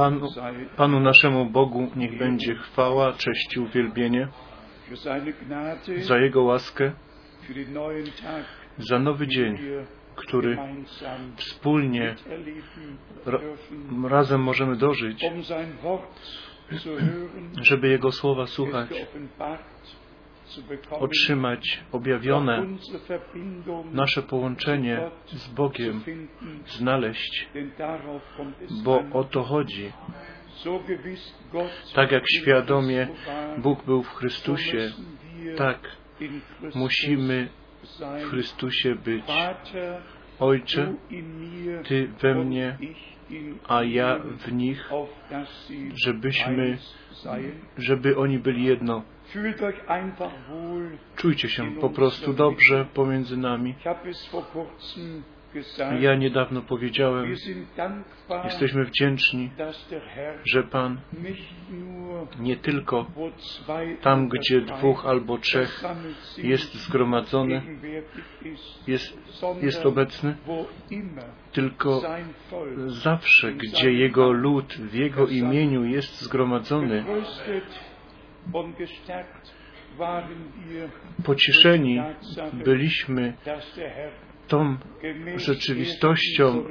[0.00, 0.28] Panu,
[0.76, 4.28] Panu naszemu Bogu niech będzie chwała, cześć i uwielbienie.
[6.00, 6.92] Za Jego łaskę,
[8.78, 9.58] za nowy dzień,
[10.16, 10.58] który
[11.36, 12.14] wspólnie
[13.26, 13.38] ra
[14.08, 15.24] razem możemy dożyć,
[17.62, 18.88] żeby Jego słowa słuchać,
[20.90, 22.66] otrzymać objawione
[23.92, 26.02] nasze połączenie z Bogiem,
[26.66, 27.48] znaleźć,
[28.84, 29.92] bo o to chodzi.
[31.94, 33.08] Tak jak świadomie
[33.58, 34.92] Bóg był w Chrystusie,
[35.56, 35.96] tak
[36.74, 37.48] musimy
[38.20, 39.24] w Chrystusie być.
[40.40, 40.94] Ojcze,
[41.84, 42.78] Ty we mnie,
[43.68, 44.90] a ja w nich,
[46.04, 46.78] żebyśmy,
[47.78, 49.02] żeby oni byli jedno.
[51.16, 53.74] Czujcie się po prostu dobrze pomiędzy nami.
[56.00, 57.34] Ja niedawno powiedziałem,
[58.44, 59.50] jesteśmy wdzięczni,
[60.44, 61.00] że Pan
[62.38, 63.06] nie tylko
[64.02, 65.82] tam, gdzie dwóch albo trzech
[66.38, 67.62] jest zgromadzony,
[68.86, 69.18] jest,
[69.62, 70.36] jest obecny,
[71.52, 72.02] tylko
[72.86, 77.04] zawsze, gdzie Jego lud w Jego imieniu jest zgromadzony,
[81.24, 82.02] pocieszeni
[82.52, 83.34] byliśmy
[84.50, 84.76] tą
[85.36, 86.64] rzeczywistością,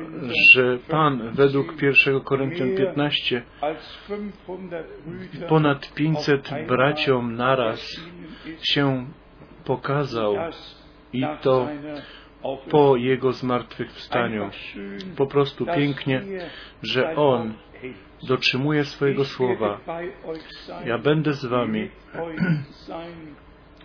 [0.54, 3.42] że Pan według 1 Koryntian 15
[5.48, 8.02] ponad 500 braciom naraz
[8.62, 9.06] się
[9.66, 10.36] pokazał
[11.14, 11.68] i to
[12.70, 14.50] po Jego zmartwychwstaniu.
[15.18, 16.22] Po prostu pięknie,
[16.82, 17.54] że On
[18.28, 19.80] dotrzymuje swojego słowa.
[20.86, 21.90] Ja będę z Wami.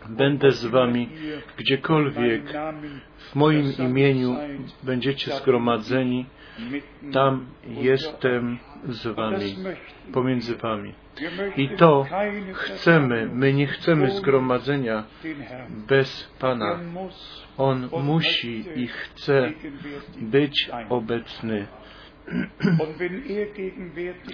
[0.08, 1.08] Będę z Wami
[1.56, 2.42] gdziekolwiek
[3.19, 4.36] w moim imieniu
[4.83, 6.27] będziecie zgromadzeni.
[7.12, 9.56] Tam jestem z Wami,
[10.12, 10.94] pomiędzy Wami.
[11.56, 12.06] I to
[12.52, 13.28] chcemy.
[13.32, 15.04] My nie chcemy zgromadzenia
[15.88, 16.78] bez Pana.
[17.59, 19.53] On musi i chce
[20.16, 21.66] być obecny.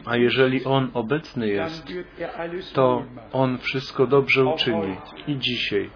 [0.04, 1.86] A jeżeli On obecny jest,
[2.72, 4.96] to On wszystko dobrze uczyni.
[5.26, 5.90] I dzisiaj,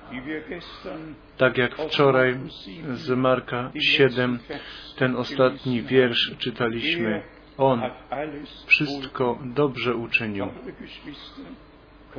[1.37, 2.38] tak jak wczoraj
[2.93, 4.38] z Marka 7,
[4.97, 7.22] ten ostatni wiersz czytaliśmy,
[7.56, 7.82] On
[8.66, 10.47] wszystko dobrze uczynił.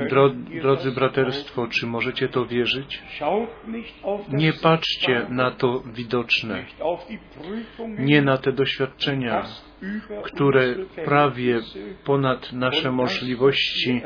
[0.10, 0.30] Dro,
[0.62, 3.04] drodzy braterstwo, czy możecie to wierzyć?
[4.34, 6.66] Nie patrzcie na to widoczne,
[7.98, 9.46] nie na te doświadczenia,
[10.24, 11.60] które prawie
[12.04, 14.02] ponad nasze możliwości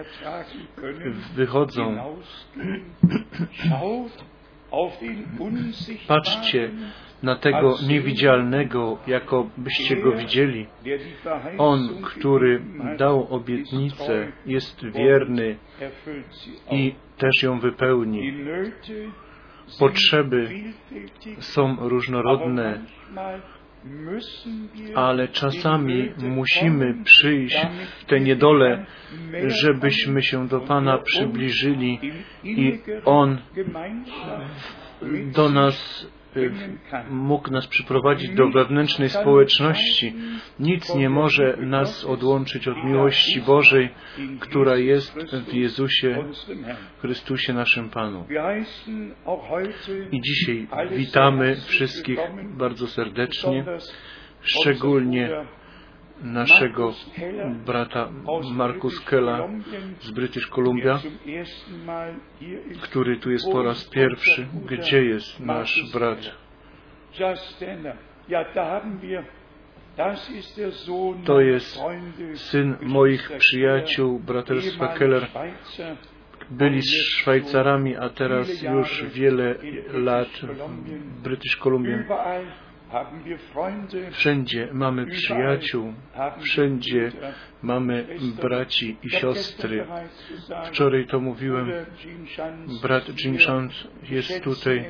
[1.35, 2.13] wychodzą.
[6.07, 6.71] Patrzcie
[7.23, 10.67] na tego niewidzialnego, jako byście go widzieli.
[11.57, 12.61] On, który
[12.97, 15.57] dał obietnicę, jest wierny
[16.71, 18.33] i też ją wypełni.
[19.79, 20.49] Potrzeby
[21.39, 22.85] są różnorodne,
[24.95, 27.67] ale czasami musimy przyjść
[27.99, 28.85] w te niedole,
[29.47, 31.99] żebyśmy się do Pana przybliżyli
[32.43, 33.37] i On
[35.35, 36.07] do nas
[37.09, 40.13] mógł nas przyprowadzić do wewnętrznej społeczności.
[40.59, 43.89] Nic nie może nas odłączyć od miłości Bożej,
[44.39, 45.17] która jest
[45.49, 46.23] w Jezusie
[47.01, 48.25] Chrystusie naszym Panu.
[50.11, 52.19] I dzisiaj witamy wszystkich
[52.57, 53.65] bardzo serdecznie,
[54.41, 55.29] szczególnie
[56.23, 56.93] naszego
[57.65, 58.09] brata
[58.53, 59.47] Markus Kella
[59.99, 60.99] z British Columbia,
[62.81, 64.47] który tu jest po raz pierwszy.
[64.65, 66.19] Gdzie jest nasz brat?
[71.25, 71.79] To jest
[72.33, 75.27] syn moich przyjaciół braterstwa Keller.
[76.49, 79.55] Byli z Szwajcarami, a teraz już wiele
[79.93, 80.29] lat
[81.17, 81.97] w British Columbia.
[84.11, 85.93] Wszędzie mamy przyjaciół,
[86.39, 87.11] wszędzie
[87.61, 88.07] mamy
[88.41, 89.85] braci i siostry.
[90.65, 91.71] Wczoraj to mówiłem,
[92.81, 93.37] brat Jim
[94.03, 94.85] jest tutaj.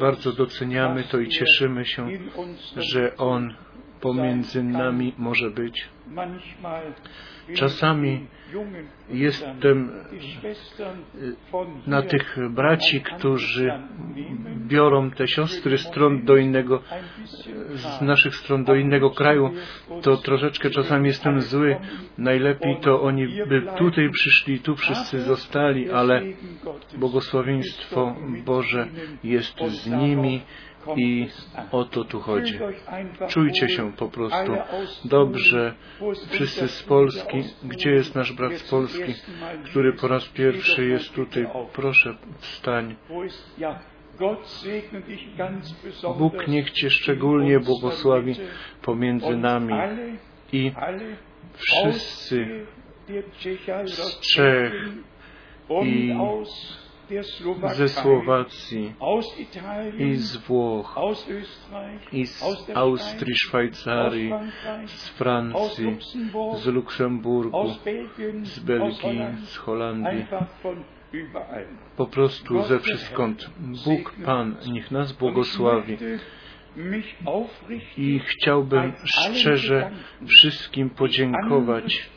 [0.00, 2.08] Bardzo doceniamy to i cieszymy się,
[2.76, 3.54] że on
[4.00, 5.88] pomiędzy nami może być.
[7.54, 8.26] Czasami
[9.08, 9.90] jestem
[11.86, 13.72] na tych braci, którzy
[14.66, 16.82] biorą te siostry stron do innego,
[17.74, 19.50] z naszych stron do innego kraju,
[20.02, 21.76] to troszeczkę czasami jestem zły.
[22.18, 26.22] Najlepiej to oni by tutaj przyszli, tu wszyscy zostali, ale
[26.98, 28.86] błogosławieństwo Boże
[29.24, 30.40] jest z nimi
[30.96, 31.28] I
[31.70, 32.58] o to tu chodzi.
[33.28, 34.52] Czujcie się po prostu
[35.04, 35.74] dobrze.
[36.30, 37.42] Wszyscy z Polski.
[37.64, 39.14] Gdzie jest nasz brat z Polski,
[39.64, 41.46] który po raz pierwszy jest tutaj?
[41.72, 42.96] Proszę, wstań.
[46.18, 48.34] Bóg niech Cię szczególnie błogosławi
[48.82, 49.74] pomiędzy nami
[50.52, 50.72] i
[51.54, 52.66] wszyscy
[53.84, 54.72] z Czech
[55.82, 56.14] i
[57.74, 58.94] ze Słowacji
[59.98, 60.98] i z Włoch
[62.12, 62.42] i z
[62.74, 64.32] Austrii, Szwajcarii,
[64.86, 65.96] z Francji,
[66.54, 67.68] z Luksemburgu,
[68.42, 70.26] z Belgii, z Holandii.
[71.96, 73.50] Po prostu ze wszystkąd.
[73.84, 75.98] Bóg Pan niech nas błogosławi.
[77.96, 79.90] I chciałbym szczerze
[80.26, 82.10] wszystkim podziękować,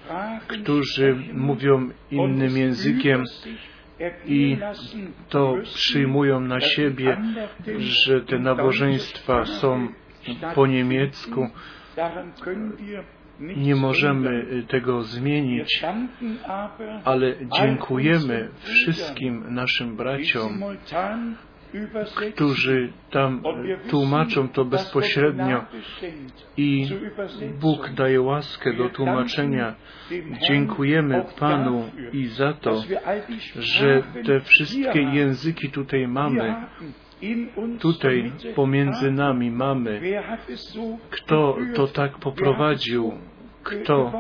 [0.48, 3.24] którzy mówią innym językiem
[4.26, 4.58] i
[5.30, 7.18] to przyjmują na siebie,
[7.80, 9.88] że te nabożeństwa są
[10.56, 11.48] po niemiecku.
[13.40, 15.86] Nie możemy tego zmienić,
[17.06, 20.64] ale dziękujemy wszystkim naszym braciom,
[22.34, 23.44] którzy tam
[23.90, 25.66] tłumaczą to bezpośrednio
[26.58, 26.90] i
[27.60, 29.76] Bóg daje łaskę do tłumaczenia.
[30.48, 32.84] Dziękujemy Panu i za to,
[33.60, 36.56] że te wszystkie języki tutaj mamy.
[37.80, 40.02] Tutaj pomiędzy nami mamy.
[41.10, 43.14] Kto to tak poprowadził?
[43.64, 44.12] Kto,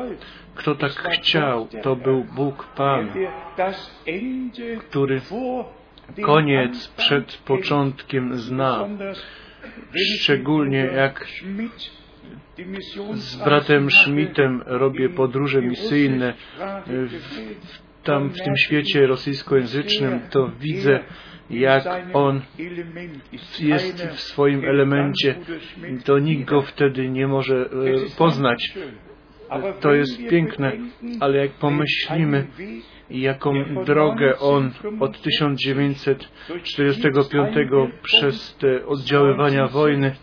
[0.55, 1.67] kto tak chciał?
[1.81, 3.09] To był Bóg Pan,
[4.79, 5.19] który
[6.21, 8.87] koniec przed początkiem zna.
[10.19, 11.27] Szczególnie jak
[13.13, 16.33] z bratem Schmidtem robię podróże misyjne
[18.03, 20.99] tam w tym świecie rosyjskojęzycznym, to widzę,
[21.49, 21.83] jak
[22.13, 22.41] on
[23.59, 25.35] jest w swoim elemencie,
[26.05, 27.69] to nikt go wtedy nie może
[28.17, 28.77] poznać.
[29.79, 30.71] To jest piękne,
[31.19, 32.47] ale jak pomyślimy,
[33.09, 33.53] jaką
[33.85, 37.55] drogę on od 1945
[38.03, 40.15] przez te oddziaływania wojny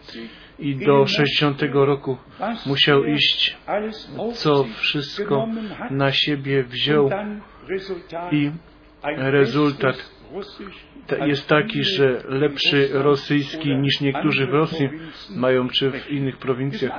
[0.58, 2.16] i do 60 roku
[2.66, 3.56] musiał iść,
[4.34, 5.48] co wszystko
[5.90, 7.10] na siebie wziął
[8.32, 8.50] i
[9.16, 10.19] rezultat
[11.26, 14.88] jest taki, że lepszy rosyjski niż niektórzy w Rosji
[15.30, 16.92] mają, czy w innych prowincjach.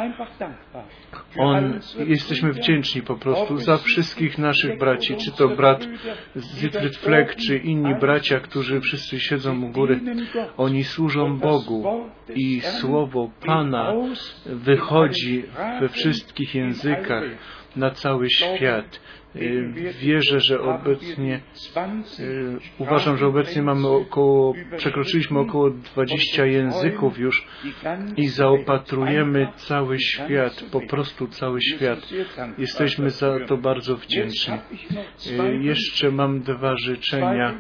[1.38, 5.88] On, jesteśmy wdzięczni po prostu za wszystkich naszych braci, czy to brat
[6.36, 10.00] Zygfryd Fleck, czy inni bracia, którzy wszyscy siedzą u góry.
[10.58, 13.94] Oni służą Bogu i słowo Pana
[14.46, 15.44] wychodzi
[15.82, 17.24] we wszystkich językach
[17.76, 19.00] na cały świat.
[20.02, 21.40] Wierzę, że obecnie,
[22.80, 27.48] uważam, że obecnie mamy około, przekroczyliśmy około 20 języków już
[28.18, 32.10] i zaopatrujemy cały świat, po prostu cały świat.
[32.58, 34.58] Jesteśmy za to bardzo wdzięczni.
[35.62, 37.58] Jeszcze mam dwa życzenia,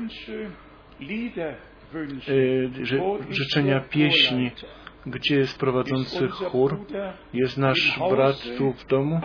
[3.29, 4.51] życzenia pieśni.
[5.05, 6.85] Gdzie jest prowadzący chór?
[7.33, 9.21] Jest nasz brat tu w domu?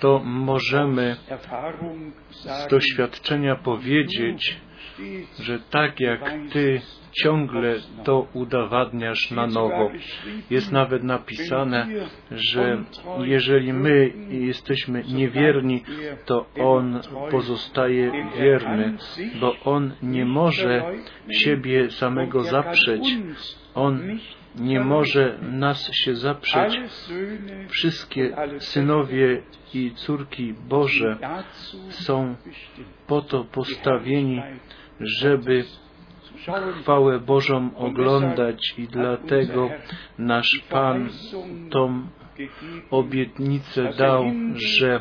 [0.00, 1.16] To możemy
[2.30, 4.56] z doświadczenia powiedzieć,
[5.38, 6.20] że tak jak
[6.52, 6.80] Ty
[7.12, 9.90] ciągle to udowadniasz na nowo.
[10.50, 11.86] Jest nawet napisane,
[12.30, 12.84] że
[13.18, 15.84] jeżeli my jesteśmy niewierni,
[16.24, 18.96] to On pozostaje wierny,
[19.40, 20.92] bo On nie może
[21.32, 23.16] siebie samego zaprzeć.
[23.74, 24.18] On
[24.56, 26.80] nie może nas się zaprzeć.
[27.68, 29.42] Wszystkie synowie
[29.74, 31.16] i córki Boże
[31.90, 32.34] są
[33.06, 34.42] po to postawieni,
[35.00, 35.64] żeby
[36.80, 39.70] chwałę Bożą oglądać i dlatego
[40.18, 41.08] nasz Pan
[41.70, 42.06] tą
[42.90, 44.24] obietnicę dał,
[44.54, 45.00] że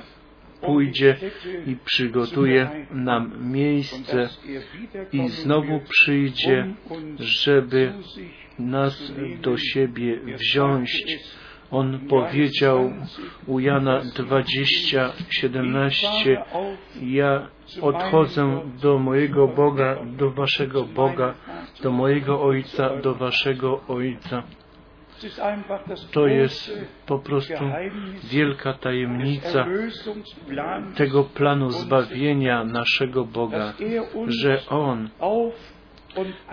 [0.61, 1.15] pójdzie
[1.67, 4.29] i przygotuje nam miejsce
[5.13, 6.73] i znowu przyjdzie,
[7.19, 7.93] żeby
[8.59, 11.03] nas do siebie wziąć.
[11.71, 12.93] On powiedział
[13.47, 16.43] u Jana 20, 17,
[17.01, 17.47] ja
[17.81, 21.33] odchodzę do mojego Boga, do waszego Boga,
[21.83, 24.43] do mojego Ojca, do waszego Ojca.
[26.11, 27.63] To jest po prostu
[28.23, 29.65] wielka tajemnica
[30.95, 33.73] tego planu zbawienia naszego Boga,
[34.27, 35.09] że On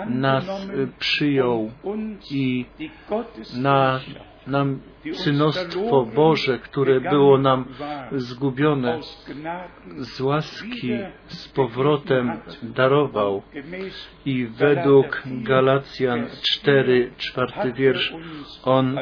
[0.06, 0.68] nas
[0.98, 1.70] przyjął
[2.30, 2.66] i
[3.56, 4.00] na
[4.46, 4.80] nam
[5.12, 7.64] synostwo Boże, które było nam
[8.12, 9.00] zgubione,
[9.96, 10.90] z łaski
[11.26, 13.42] z powrotem darował.
[14.24, 18.14] I według Galacjan 4, czwarty wiersz,
[18.64, 18.98] On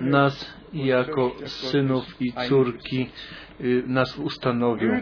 [0.00, 3.10] nas jako synów i córki
[3.86, 4.92] nas ustanowił.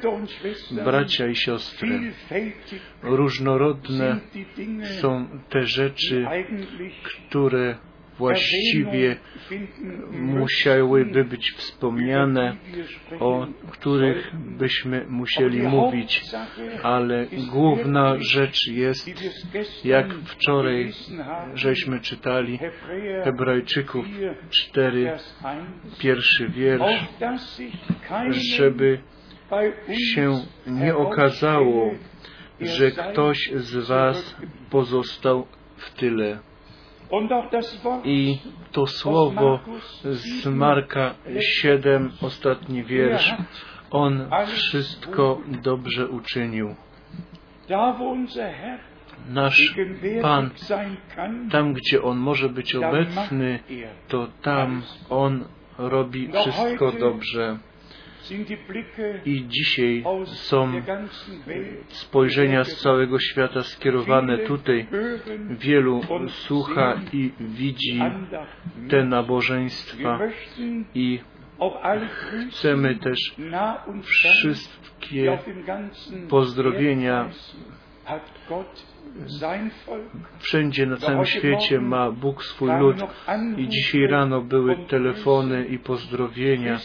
[0.84, 2.12] Bracia i siostry,
[3.02, 4.20] różnorodne
[5.00, 6.26] są te rzeczy,
[7.04, 7.76] które
[8.18, 9.16] właściwie
[10.10, 12.56] musiałyby być wspomniane,
[13.20, 16.22] o których byśmy musieli mówić,
[16.82, 19.10] ale główna rzecz jest,
[19.84, 20.92] jak wczoraj
[21.54, 22.58] żeśmy czytali
[23.24, 24.06] Hebrajczyków
[24.50, 25.18] 4,
[25.98, 27.08] pierwszy wiersz,
[28.30, 28.98] żeby
[30.14, 30.32] się
[30.66, 31.94] nie okazało,
[32.60, 34.36] że ktoś z Was
[34.70, 36.38] pozostał w tyle.
[38.04, 38.38] I
[38.72, 39.60] to słowo
[40.04, 43.34] z Marka 7, ostatni wiersz,
[43.90, 46.74] On wszystko dobrze uczynił.
[49.28, 49.74] Nasz
[50.22, 50.50] Pan,
[51.50, 53.58] tam gdzie On może być obecny,
[54.08, 55.44] to tam On
[55.78, 57.58] robi wszystko dobrze.
[59.24, 60.72] I dzisiaj są
[61.88, 64.86] spojrzenia z całego świata skierowane tutaj.
[65.50, 68.00] Wielu słucha i widzi
[68.90, 70.18] te nabożeństwa.
[70.94, 71.20] I
[72.48, 73.34] chcemy też
[74.22, 75.38] wszystkie
[76.28, 77.30] pozdrowienia
[80.38, 82.96] Wszędzie na całym świecie ma Bóg swój lud.
[83.56, 86.78] i dzisiaj rano były telefony i pozdrowienia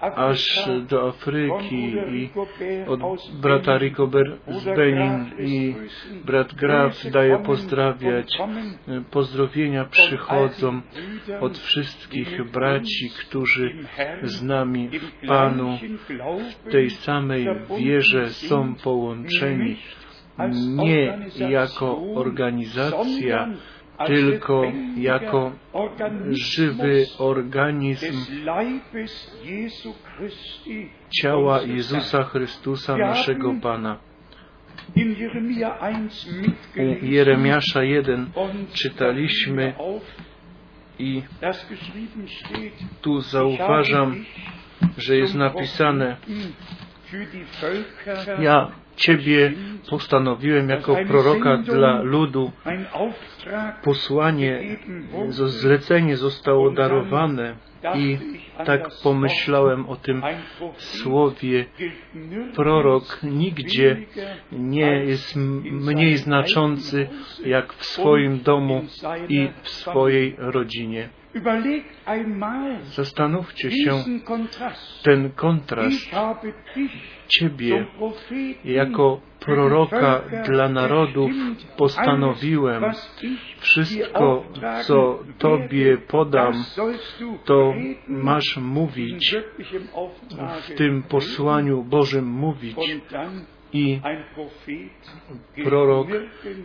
[0.00, 2.30] aż do Afryki i
[2.86, 3.00] od
[3.40, 5.74] brata Ricober z Benin i
[6.24, 8.38] brat Graf daje pozdrawiać.
[9.10, 10.80] Pozdrowienia przychodzą
[11.40, 13.74] od wszystkich braci, którzy
[14.22, 15.78] z nami w Panu
[16.66, 17.46] w tej samej
[17.78, 19.76] wierze są połączeni
[20.76, 21.18] nie
[21.50, 23.48] jako organizacja,
[24.06, 24.62] tylko
[24.96, 25.52] jako
[26.30, 28.42] żywy organizm
[31.20, 33.98] ciała Jezusa Chrystusa, naszego Pana.
[37.02, 38.30] U Jeremiasza 1
[38.72, 39.74] czytaliśmy
[40.98, 41.22] i
[43.00, 44.24] tu zauważam,
[44.98, 46.16] że jest napisane
[48.38, 49.52] ja Ciebie
[49.90, 52.52] postanowiłem jako proroka dla ludu.
[53.84, 54.76] Posłanie,
[55.28, 57.56] zlecenie zostało darowane
[57.94, 58.18] i
[58.64, 60.22] tak pomyślałem o tym
[60.76, 61.64] słowie.
[62.54, 63.96] Prorok nigdzie
[64.52, 67.08] nie jest mniej znaczący
[67.44, 68.84] jak w swoim domu
[69.28, 71.08] i w swojej rodzinie.
[72.82, 73.92] Zastanówcie się
[75.02, 76.10] ten kontrast.
[77.38, 77.86] Ciebie
[78.64, 81.30] jako proroka dla narodów
[81.76, 82.84] postanowiłem
[83.58, 84.44] wszystko,
[84.86, 86.52] co Tobie podam,
[87.44, 87.74] to
[88.08, 89.36] masz mówić,
[90.68, 92.76] w tym posłaniu Bożym mówić.
[93.72, 94.00] i
[95.64, 96.08] prorok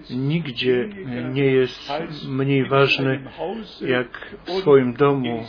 [0.10, 0.90] nigdzie
[1.34, 1.92] nie jest
[2.30, 3.24] mniej ważny
[3.82, 5.44] jak w swoim domu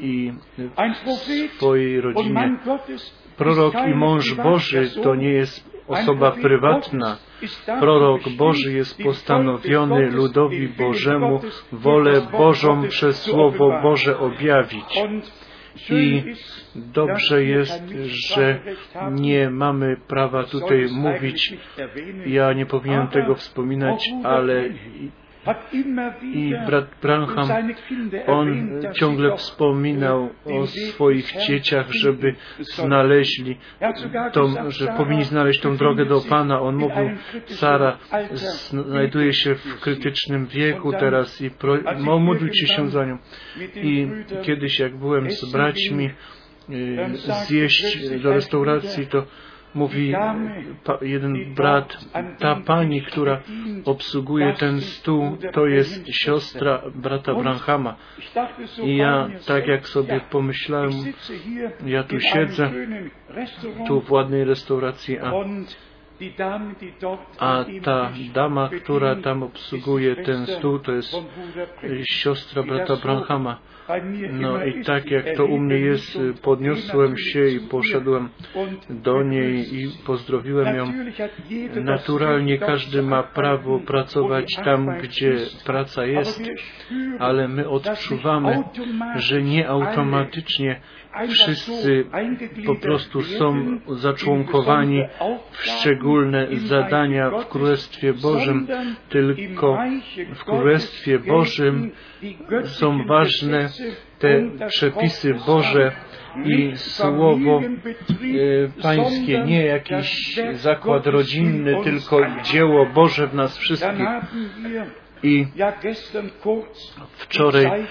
[0.00, 0.32] i
[1.04, 2.58] w swojej rodzinie.
[3.38, 7.16] Prorok i mąż Boży to nie jest osoba prywatna.
[7.80, 11.40] Prorok Boży jest postanowiony ludowi Bożemu
[11.72, 15.02] wolę Bożą przez Słowo Boże objawić.
[15.90, 16.22] I
[16.74, 17.82] dobrze jest,
[18.28, 18.60] że
[19.10, 21.56] nie mamy prawa tutaj mówić,
[22.26, 24.64] ja nie powinienem tego wspominać, ale
[26.22, 27.48] i brat Branham,
[28.26, 33.58] on ciągle wspominał o swoich dzieciach, żeby znaleźli
[34.32, 36.60] tą, że powinni znaleźć tą drogę do Pana.
[36.60, 37.10] On mówił,
[37.46, 37.98] Sara
[38.86, 41.78] znajduje się w krytycznym wieku teraz i pro,
[42.20, 43.18] modlcie się za nią.
[43.74, 44.08] I
[44.42, 46.10] kiedyś jak byłem z braćmi
[46.70, 47.06] y,
[47.46, 49.26] zjeść do restauracji, to
[49.74, 50.14] mówi
[51.02, 51.98] jeden brat,
[52.38, 53.42] ta pani, która
[53.84, 57.96] obsługuje ten stół, to jest siostra brata Branhama.
[58.82, 60.92] I ja, tak jak sobie pomyślałem,
[61.86, 62.70] ja tu siedzę,
[63.86, 65.32] tu w ładnej restauracji, a
[67.38, 71.16] A ta dama, która tam obsługuje ten stół, to jest
[72.04, 73.58] siostra brata Branhama.
[74.32, 78.28] No i tak jak to u mnie jest, podniosłem się i poszedłem
[78.90, 80.92] do niej i pozdrowiłem ją.
[81.82, 86.42] Naturalnie każdy ma prawo pracować tam, gdzie praca jest,
[87.18, 88.62] ale my odczuwamy,
[89.16, 90.80] że nie automatycznie
[91.26, 92.04] wszyscy
[92.66, 95.02] po prostu są zaczłonkowani
[95.50, 98.66] w szczególne zadania w Królestwie Bożym,
[99.08, 99.78] tylko
[100.34, 101.90] w Królestwie Bożym
[102.64, 103.68] są ważne
[104.18, 105.92] te przepisy Boże
[106.44, 114.08] i słowo e, pańskie, nie jakiś zakład rodzinny, tylko dzieło Boże w nas wszystkich.
[115.22, 115.46] I
[117.12, 117.86] wczoraj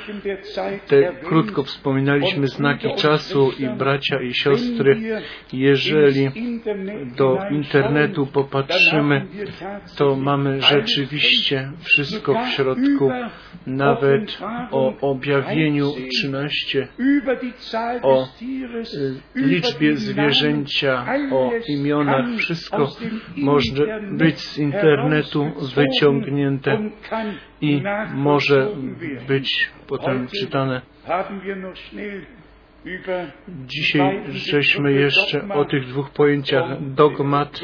[0.87, 5.21] te krótko wspominaliśmy znaki czasu i bracia i siostry,
[5.53, 6.29] jeżeli
[7.17, 9.25] do internetu popatrzymy,
[9.97, 13.11] to mamy rzeczywiście wszystko w środku,
[13.67, 14.37] nawet
[14.71, 16.87] o objawieniu 13,
[18.01, 18.27] o
[19.35, 22.87] liczbie zwierzęcia, o imionach, wszystko
[23.37, 26.89] może być z internetu wyciągnięte
[27.61, 27.81] i
[28.13, 28.67] może
[29.27, 30.81] być potem czytane.
[33.65, 37.59] Dzisiaj żeśmy jeszcze o tych dwóch pojęciach dogmat,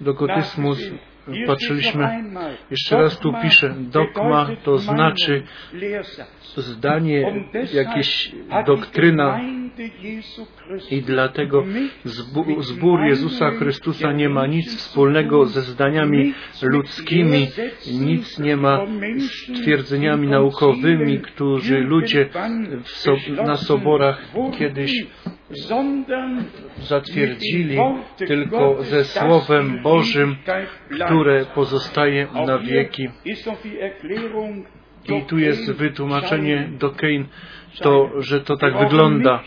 [0.00, 0.92] dogotyzmus
[1.46, 2.24] patrzyliśmy.
[2.70, 5.42] Jeszcze raz tu piszę, dogma to znaczy
[6.56, 8.32] zdanie, jakieś
[8.66, 9.40] doktryna
[10.90, 11.64] i dlatego
[12.60, 17.46] zbór Jezusa Chrystusa nie ma nic wspólnego ze zdaniami ludzkimi,
[18.00, 18.86] nic nie ma
[19.18, 22.28] z twierdzeniami naukowymi, którzy ludzie
[22.84, 24.22] so, na soborach
[24.58, 24.92] kiedyś
[26.78, 27.78] zatwierdzili,
[28.16, 30.36] tylko ze Słowem Bożym,
[31.06, 33.08] które pozostaje na wieki.
[35.08, 37.26] I tu jest wytłumaczenie do Kein,
[37.80, 39.42] to, że to tak wygląda.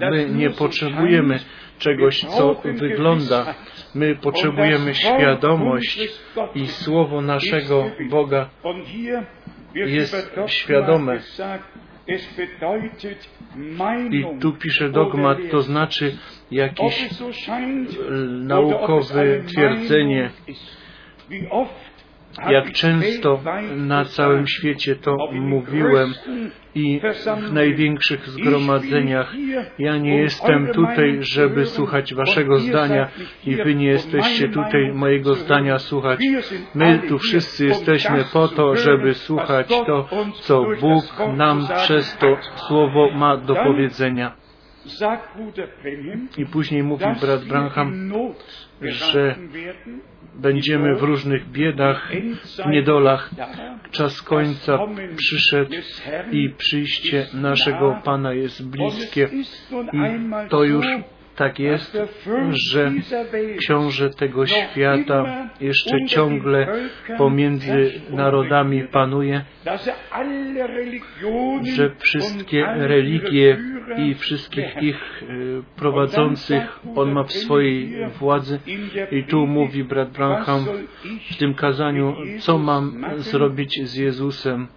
[0.00, 1.38] My nie potrzebujemy
[1.78, 3.54] czegoś, co wygląda.
[3.94, 6.00] My potrzebujemy świadomość
[6.54, 8.48] i Słowo naszego Boga
[9.74, 11.20] jest świadome.
[14.10, 16.16] I tu pisze dogmat, to znaczy
[16.50, 17.08] jakieś
[18.28, 20.30] naukowe twierdzenie.
[22.48, 23.40] Jak często
[23.76, 26.14] na całym świecie to mówiłem
[26.74, 27.00] i
[27.48, 29.34] w największych zgromadzeniach.
[29.78, 33.08] Ja nie jestem tutaj, żeby słuchać waszego zdania
[33.46, 36.20] i wy nie jesteście tutaj mojego zdania słuchać.
[36.74, 40.08] My tu wszyscy jesteśmy po to, żeby słuchać to,
[40.40, 41.04] co Bóg
[41.36, 44.36] nam przez to słowo ma do powiedzenia.
[46.38, 48.12] I później mówi brat Branham,
[48.82, 49.36] że
[50.34, 52.12] będziemy w różnych biedach,
[52.70, 53.30] niedolach.
[53.90, 54.78] Czas końca
[55.16, 55.74] przyszedł
[56.32, 59.28] i przyjście naszego Pana jest bliskie.
[59.92, 60.86] I to już
[61.36, 61.98] tak jest,
[62.72, 62.92] że
[63.58, 66.66] książę tego świata jeszcze ciągle
[67.18, 69.44] pomiędzy narodami panuje,
[71.76, 73.58] że wszystkie religie
[73.96, 75.26] i wszystkich ich e,
[75.76, 78.60] prowadzących on ma w swojej władzy.
[79.10, 80.64] I tu mówi brat Branham
[81.30, 84.68] w tym kazaniu, co mam zrobić z Jezusem?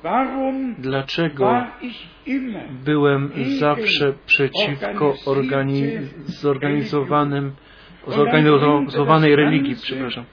[0.78, 1.64] Dlaczego
[2.86, 7.52] byłem zawsze przeciwko organi- zorganizowanym
[8.08, 10.26] zorganizowanej religii, przepraszam.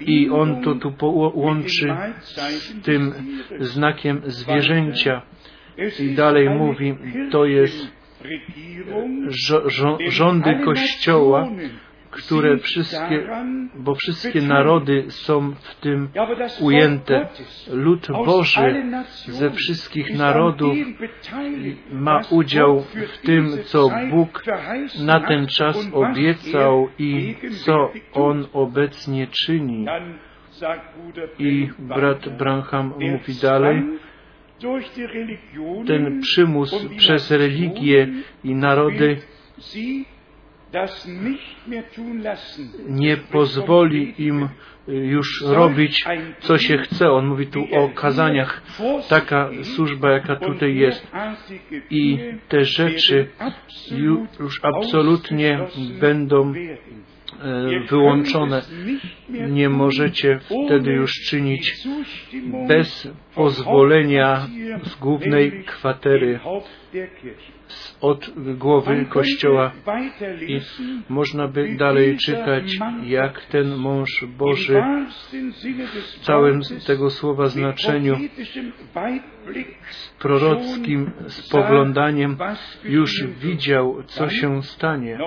[0.00, 0.92] I on to tu
[1.34, 3.12] łączy z tym
[3.60, 5.22] znakiem zwierzęcia.
[6.00, 6.94] I dalej mówi,
[7.30, 7.92] to jest
[10.08, 11.48] rządy Kościoła,
[12.14, 13.28] które wszystkie,
[13.74, 16.08] bo wszystkie narody są w tym
[16.60, 17.28] ujęte.
[17.72, 18.84] Lud Boży
[19.26, 20.76] ze wszystkich narodów
[21.92, 24.44] ma udział w tym, co Bóg
[25.04, 29.86] na ten czas obiecał i co On obecnie czyni.
[31.38, 33.82] I brat Branham mówi dalej,
[35.86, 38.08] ten przymus przez religię
[38.44, 39.16] i narody
[42.88, 44.48] nie pozwoli im
[44.88, 46.04] y, już robić,
[46.38, 47.10] co się chce.
[47.10, 48.62] On mówi tu o kazaniach.
[49.08, 51.12] Taka służba, jaka tutaj jest.
[51.90, 53.28] I te rzeczy
[54.40, 55.58] już absolutnie
[56.00, 58.62] będą e, wyłączone.
[59.48, 61.74] Nie możecie wtedy już czynić
[62.68, 64.46] bez pozwolenia
[64.82, 66.40] z głównej kwatery
[68.00, 69.72] od głowy Kościoła
[70.48, 70.60] i
[71.08, 74.82] można by dalej czytać, jak ten mąż Boży
[76.14, 78.16] w całym tego słowa znaczeniu
[79.90, 82.36] z prorockim spoglądaniem
[82.84, 85.18] już widział, co się stanie.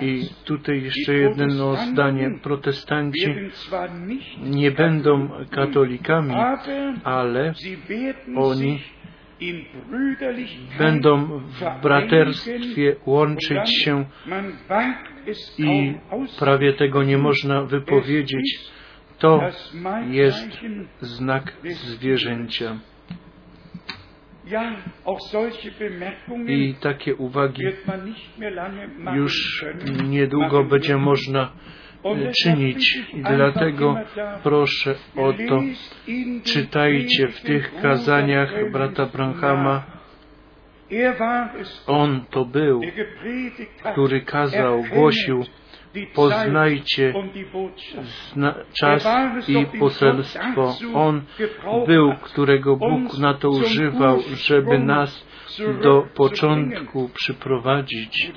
[0.00, 2.30] I tutaj jeszcze jedno zdanie.
[2.42, 3.34] Protestanci
[4.42, 6.34] nie będą katolikami,
[7.04, 7.52] ale
[8.36, 8.80] oni
[10.78, 14.04] będą w braterstwie łączyć się
[15.58, 15.94] i
[16.38, 18.58] prawie tego nie można wypowiedzieć.
[19.18, 19.40] To
[20.10, 20.60] jest
[21.00, 22.78] znak zwierzęcia.
[26.46, 27.62] I takie uwagi
[29.14, 29.64] już
[30.08, 31.52] niedługo będzie można
[32.42, 32.96] czynić.
[33.14, 33.96] I dlatego
[34.42, 35.62] proszę o to,
[36.44, 39.82] czytajcie w tych kazaniach brata Branhama.
[41.86, 42.80] On to był,
[43.92, 45.44] który kazał, głosił,
[46.14, 47.14] poznajcie
[48.80, 49.08] czas
[49.48, 50.74] i poselstwo.
[50.94, 51.22] On
[51.86, 55.26] był, którego Bóg na to używał, żeby nas
[55.82, 58.32] do początku przyprowadzić.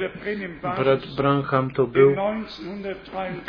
[0.77, 2.15] Brat Branham to był,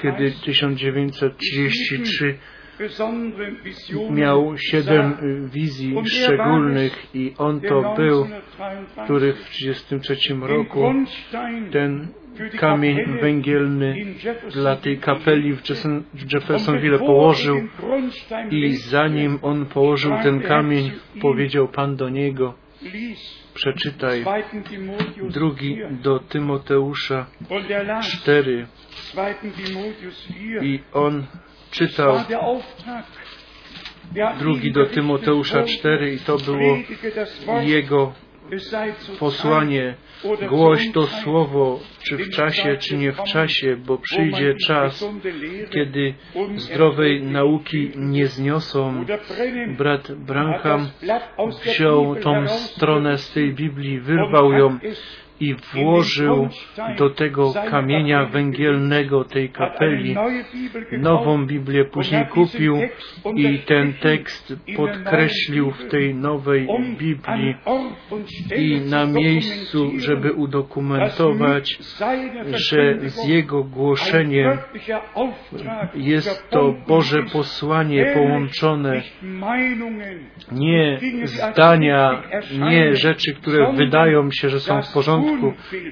[0.03, 2.39] kiedy 1933
[4.11, 5.17] miał siedem
[5.53, 8.27] wizji szczególnych i on to był,
[9.05, 10.95] który w 1933 roku
[11.73, 12.09] ten
[12.59, 13.97] kamień węgielny
[14.53, 15.63] dla tej kapeli w,
[16.15, 17.57] w Jeffersonville położył
[18.51, 22.55] i zanim on położył ten kamień, powiedział Pan do niego,
[23.55, 24.25] przeczytaj
[25.31, 27.27] drugi do Tymoteusza
[28.03, 28.67] 4
[30.63, 31.27] i on
[31.71, 32.17] czytał
[34.39, 36.79] drugi do Tymoteusza 4 i to było
[37.63, 38.13] jego
[39.19, 39.95] posłanie.
[40.49, 45.09] Głoś to słowo, czy w czasie, czy nie w czasie, bo przyjdzie czas,
[45.71, 46.15] kiedy
[46.57, 49.05] zdrowej nauki nie zniosą.
[49.79, 50.89] Brat Branham
[51.63, 54.79] wziął tą stronę z tej Biblii, wyrwał ją
[55.41, 56.49] i włożył
[56.99, 60.17] do tego kamienia węgielnego tej kapeli
[60.99, 62.79] nową Biblię, później kupił
[63.37, 67.55] i ten tekst podkreślił w tej nowej Biblii
[68.57, 71.79] i na miejscu, żeby udokumentować,
[72.53, 74.59] że z jego głoszeniem
[75.95, 79.03] jest to Boże posłanie połączone,
[80.53, 82.23] nie zdania,
[82.61, 85.30] nie rzeczy, które wydają się, że są w porządku,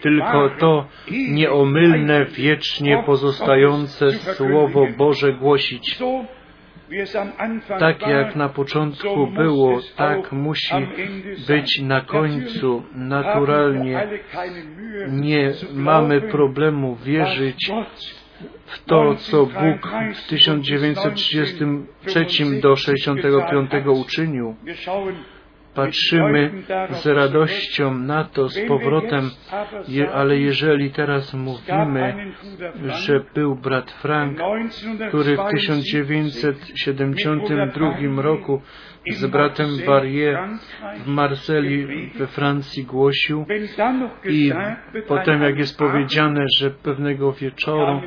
[0.03, 5.99] tylko to nieomylne, wiecznie pozostające Słowo Boże głosić.
[7.79, 10.75] Tak jak na początku było, tak musi
[11.49, 14.09] być na końcu, naturalnie.
[15.09, 17.71] Nie mamy problemu wierzyć
[18.67, 22.27] w to, co Bóg w 1933
[22.63, 24.57] do 65 uczynił
[25.75, 26.51] patrzymy
[26.91, 29.31] z radością na to z powrotem,
[29.89, 32.33] je, ale jeżeli teraz mówimy,
[32.85, 34.39] że był brat Frank,
[35.09, 38.63] który w 1972 roku
[39.11, 40.39] z bratem Barrier
[41.05, 43.47] w Marseli we Francji głosił.
[44.25, 44.53] I
[45.07, 48.01] potem jak jest powiedziane, że pewnego wieczoru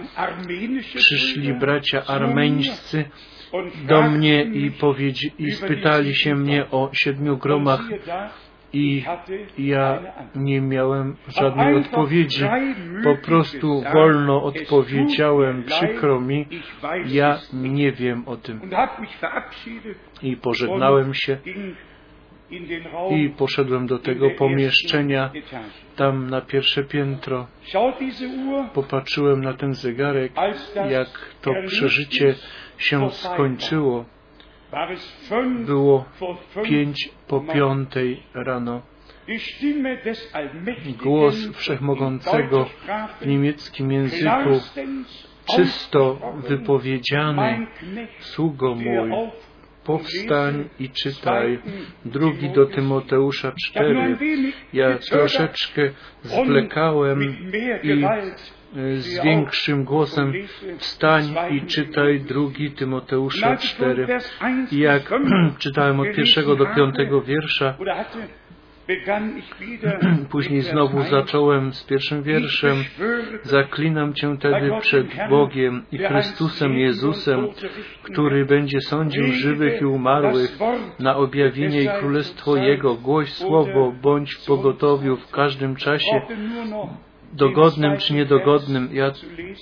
[0.95, 3.06] przyszli bracia armeńscy
[3.88, 7.82] do mnie i, powiedzi, i spytali się mnie o siedmiu gromach
[8.74, 9.04] i
[9.58, 10.00] ja
[10.36, 12.46] nie miałem żadnej odpowiedzi.
[13.04, 16.48] Po prostu wolno odpowiedziałem, przykro mi,
[17.06, 18.62] ja nie wiem o tym.
[20.22, 21.38] I pożegnałem się
[23.12, 25.32] i poszedłem do tego pomieszczenia,
[25.96, 27.48] tam na pierwsze piętro.
[28.74, 30.32] Popatrzyłem na ten zegarek,
[30.90, 31.08] jak
[31.42, 32.36] to przeżycie
[32.78, 34.06] się skończyło.
[35.66, 36.06] Było
[36.64, 38.82] pięć po piątej rano.
[41.04, 42.70] Głos Wszechmogącego
[43.22, 44.50] w niemieckim języku,
[45.56, 47.68] czysto wypowiedziany,
[48.20, 49.12] sługo mój,
[49.86, 51.60] powstań i czytaj.
[52.06, 54.17] Drugi do Tymoteusza 4.
[54.74, 55.89] Ja troszeczkę
[56.24, 57.36] zwlekałem
[57.84, 58.06] i
[58.98, 60.34] z większym głosem
[60.78, 64.08] wstań i czytaj drugi Tymoteusza 4.
[64.72, 65.13] I jak
[65.63, 67.78] czytałem od pierwszego do piątego wiersza,
[70.32, 72.78] Później znowu zacząłem z pierwszym wierszem.
[73.44, 77.48] Zaklinam Cię tedy przed Bogiem i Chrystusem Jezusem,
[78.04, 80.58] który będzie sądził żywych i umarłych
[81.00, 82.96] na objawienie i królestwo Jego.
[82.96, 86.22] Głoś słowo, bądź w pogotowiu w każdym czasie,
[87.34, 88.89] dogodnym czy niedogodnym.
[88.94, 89.12] Ja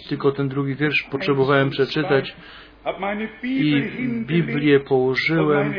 [0.10, 2.36] tylko ten drugi wiersz potrzebowałem przeczytać
[3.44, 3.84] i
[4.28, 5.74] Biblię położyłem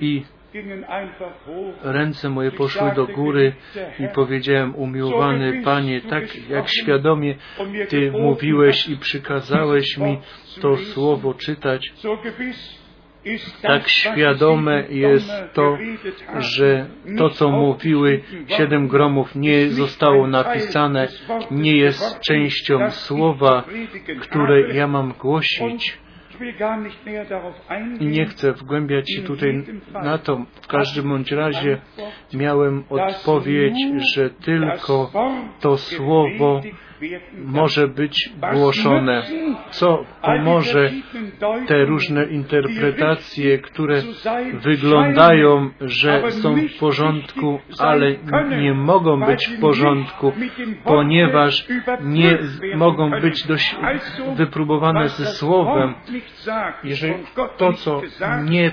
[0.00, 0.22] i
[1.82, 3.52] Ręce moje poszły do góry
[4.00, 7.34] i powiedziałem, umiłowany Panie, tak jak świadomie
[7.88, 10.18] Ty mówiłeś i przykazałeś mi
[10.60, 11.92] to słowo czytać,
[13.62, 15.78] tak świadome jest to,
[16.38, 16.86] że
[17.18, 21.08] to, co mówiły siedem gromów, nie zostało napisane,
[21.50, 23.64] nie jest częścią słowa,
[24.20, 25.98] które ja mam głosić.
[28.00, 30.44] Nie chcę wgłębiać się tutaj na to.
[30.62, 31.80] W każdym bądź razie
[32.34, 33.78] miałem odpowiedź,
[34.14, 35.10] że tylko
[35.60, 36.60] to słowo
[37.44, 39.22] może być głoszone,
[39.70, 40.90] co pomoże
[41.66, 44.02] te różne interpretacje, które
[44.54, 48.14] wyglądają, że są w porządku, ale
[48.60, 50.32] nie mogą być w porządku,
[50.84, 51.66] ponieważ
[52.02, 52.38] nie
[52.76, 53.76] mogą być dość
[54.36, 55.94] wypróbowane ze słowem.
[56.84, 57.14] Jeżeli
[57.56, 58.00] to, co
[58.44, 58.72] nie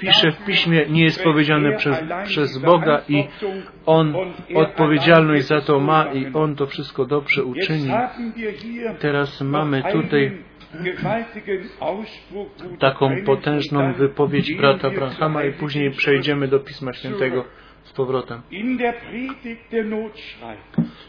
[0.00, 3.24] pisze w piśmie, nie jest powiedziane przez, przez Boga i
[3.86, 4.14] On
[4.54, 7.90] odpowiedzialność za to ma i On to wszystko dobrze uczyni.
[8.98, 10.38] Teraz mamy tutaj
[12.78, 17.44] taką potężną wypowiedź brata Brahama i później przejdziemy do Pisma Świętego
[17.86, 18.42] z powrotem.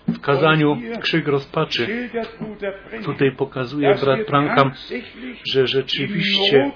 [0.08, 2.10] W kazaniu krzyk rozpaczy
[3.06, 4.72] tutaj pokazuje brat Branham,
[5.54, 6.72] że rzeczywiście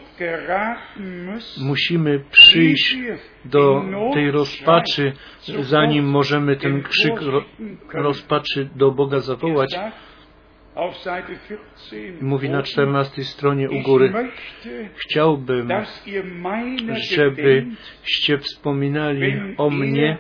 [1.62, 2.98] musimy przyjść
[3.46, 3.84] do
[4.14, 5.14] tej rozpaczy,
[5.60, 7.20] zanim możemy ten krzyk
[7.94, 9.76] rozpaczy do Boga zawołać.
[12.22, 14.14] Mówi na czternastej stronie u góry.
[14.96, 15.70] Chciałbym,
[16.94, 20.18] żebyście wspominali o mnie,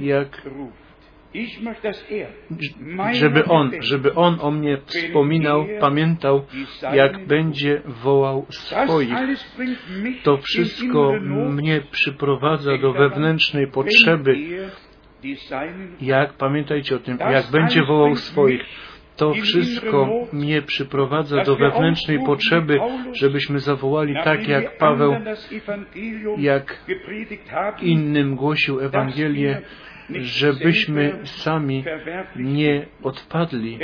[0.00, 0.42] jak
[3.12, 6.46] żeby On, żeby On o mnie wspominał, pamiętał,
[6.92, 9.14] jak będzie wołał swoich.
[10.22, 11.12] To wszystko
[11.50, 14.36] mnie przyprowadza do wewnętrznej potrzeby,
[16.00, 18.62] jak, pamiętajcie o tym, jak będzie wołał swoich.
[19.16, 22.80] To wszystko mnie przyprowadza do wewnętrznej potrzeby,
[23.12, 25.16] żebyśmy zawołali tak, jak Paweł,
[26.38, 26.84] jak
[27.80, 29.62] innym głosił Ewangelię,
[30.10, 31.84] żebyśmy sami
[32.36, 33.78] nie odpadli.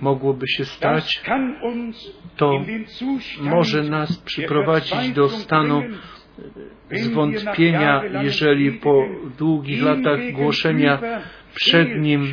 [0.00, 1.22] Mogłoby się stać,
[2.36, 2.64] to
[3.40, 5.82] może nas przyprowadzić do stanu
[6.90, 9.04] zwątpienia, jeżeli po
[9.38, 10.98] długich latach głoszenia
[11.54, 12.32] przed Nim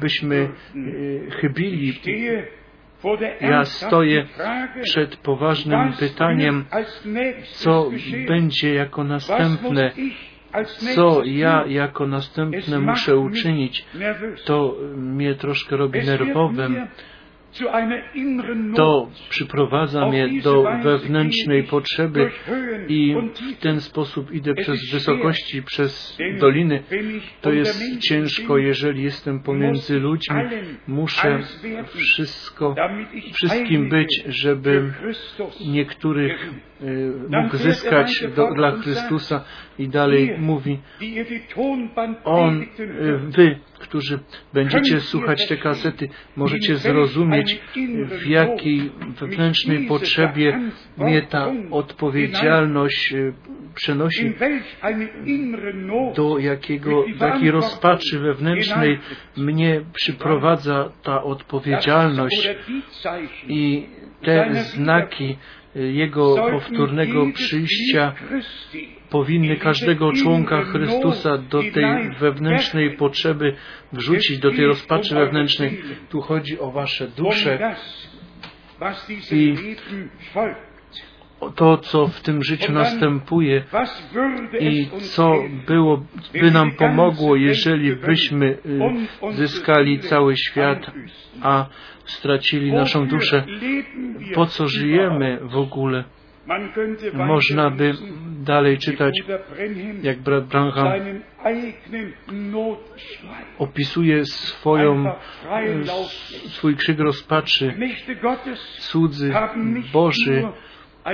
[0.00, 0.48] byśmy
[1.30, 1.92] chybili.
[3.40, 4.26] Ja stoję
[4.82, 6.64] przed poważnym pytaniem,
[7.42, 7.90] co
[8.28, 9.92] będzie jako następne,
[10.94, 13.86] co ja jako następne muszę uczynić.
[14.44, 16.86] To mnie troszkę robi nerwowym
[18.76, 22.30] to przyprowadza mnie do wewnętrznej potrzeby
[22.88, 23.14] i
[23.56, 26.82] w ten sposób idę przez wysokości, przez doliny.
[27.40, 30.36] To jest ciężko, jeżeli jestem pomiędzy ludźmi.
[30.86, 31.38] Muszę
[31.86, 32.74] wszystko,
[33.32, 34.92] wszystkim być, żeby
[35.66, 36.50] niektórych
[37.28, 39.44] mógł zyskać do, dla Chrystusa
[39.78, 40.78] i dalej mówi
[42.24, 42.66] On,
[43.18, 44.18] wy, którzy
[44.52, 47.60] będziecie słuchać te kasety, możecie zrozumieć,
[48.06, 50.60] w jakiej wewnętrznej potrzebie
[50.98, 53.14] mnie ta odpowiedzialność
[53.74, 54.32] przenosi,
[56.16, 58.98] do jakiego, jakiej rozpaczy wewnętrznej
[59.36, 62.48] mnie przyprowadza ta odpowiedzialność
[63.48, 63.86] i
[64.22, 65.36] te znaki
[65.74, 68.14] jego powtórnego przyjścia
[69.12, 73.54] powinny każdego członka Chrystusa do tej wewnętrznej potrzeby
[73.92, 75.82] wrzucić, do tej rozpaczy wewnętrznej.
[76.08, 77.76] Tu chodzi o wasze dusze.
[79.30, 79.54] I
[81.54, 83.64] to, co w tym życiu następuje
[84.60, 85.34] i co
[85.66, 88.58] było, by nam pomogło, jeżeli byśmy
[89.32, 90.90] zyskali cały świat,
[91.42, 91.66] a
[92.04, 93.44] stracili naszą duszę.
[94.34, 96.04] Po co żyjemy w ogóle?
[97.12, 97.92] Można by
[98.44, 99.14] dalej czytać,
[100.02, 100.92] jak brat Branham
[103.58, 105.04] opisuje swoją,
[106.46, 107.74] swój krzyk rozpaczy.
[108.78, 109.32] Cudzy
[109.92, 110.48] Boży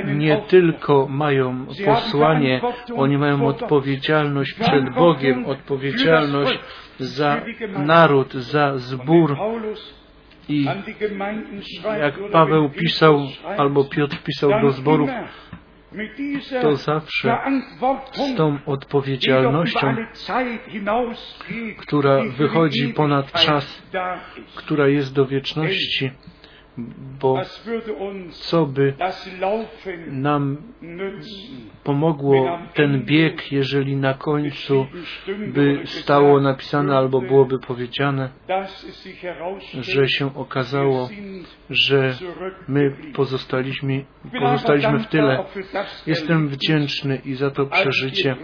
[0.04, 2.60] nie tylko mają posłanie,
[2.96, 6.58] oni mają odpowiedzialność przed Bogiem, odpowiedzialność
[6.98, 7.40] za
[7.78, 9.36] naród, za zbór.
[10.48, 10.64] I
[11.98, 13.20] jak Paweł pisał,
[13.58, 15.10] albo Piotr pisał do zborów,
[16.62, 17.38] to zawsze
[18.12, 19.96] z tą odpowiedzialnością,
[21.78, 23.82] która wychodzi ponad czas,
[24.54, 26.10] która jest do wieczności,
[27.20, 27.42] bo
[28.30, 28.94] co by
[30.10, 30.56] nam
[31.84, 34.86] pomogło ten bieg, jeżeli na końcu
[35.46, 38.28] by stało napisane albo byłoby powiedziane,
[39.80, 41.08] że się okazało,
[41.70, 42.14] że
[42.68, 44.04] my pozostaliśmy,
[44.40, 45.44] pozostaliśmy w tyle.
[46.06, 48.36] Jestem wdzięczny i za to przeżycie,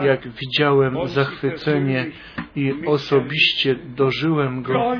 [0.00, 2.06] jak widziałem zachwycenie
[2.56, 4.96] i osobiście dożyłem go.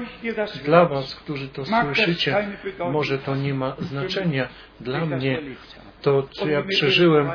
[0.65, 2.44] Dla Was, którzy to słyszycie,
[2.93, 4.49] może to nie ma znaczenia.
[4.81, 5.39] Dla mnie
[6.03, 7.29] to, co ja przeżyłem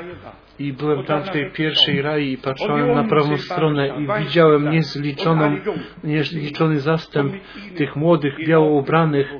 [0.60, 5.58] i byłem tam w tej pierwszej rai i patrzyłem na prawą stronę i widziałem niezliczoną,
[6.04, 7.34] niezliczony zastęp
[7.76, 9.34] tych młodych, biało ubranych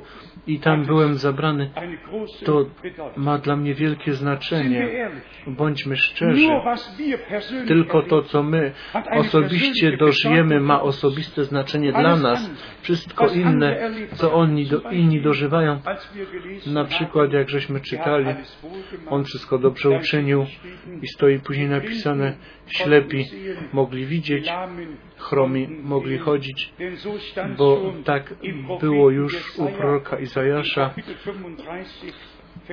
[0.46, 1.70] i tam byłem zabrany,
[2.44, 2.66] to
[3.16, 5.10] ma dla mnie wielkie znaczenie.
[5.46, 6.48] Bądźmy szczerzy.
[7.66, 8.72] Tylko to, co my
[9.10, 12.50] osobiście dożyjemy, ma osobiste znaczenie dla nas.
[12.82, 15.80] Wszystko inne, co oni do, inni dożywają,
[16.66, 18.26] na przykład jak żeśmy czytali,
[19.06, 20.46] on wszystko dobrze uczynił
[21.02, 22.34] i stoi później napisane,
[22.66, 23.24] ślepi
[23.72, 24.52] mogli widzieć,
[25.20, 26.72] chromi mogli chodzić,
[27.56, 28.34] bo tak
[28.80, 30.94] było już u proroka Izajasza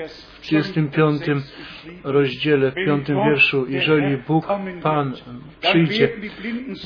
[0.05, 1.21] w 35
[2.03, 4.47] rozdziale, w 5 wierszu, jeżeli Bóg
[4.83, 5.13] Pan
[5.62, 6.10] przyjdzie,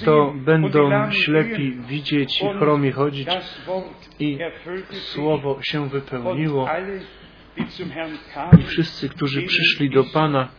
[0.05, 3.27] to będą ślepi widzieć i chromi chodzić.
[4.19, 4.39] I
[4.91, 6.69] słowo się wypełniło.
[8.59, 10.49] I wszyscy, którzy przyszli do Pana,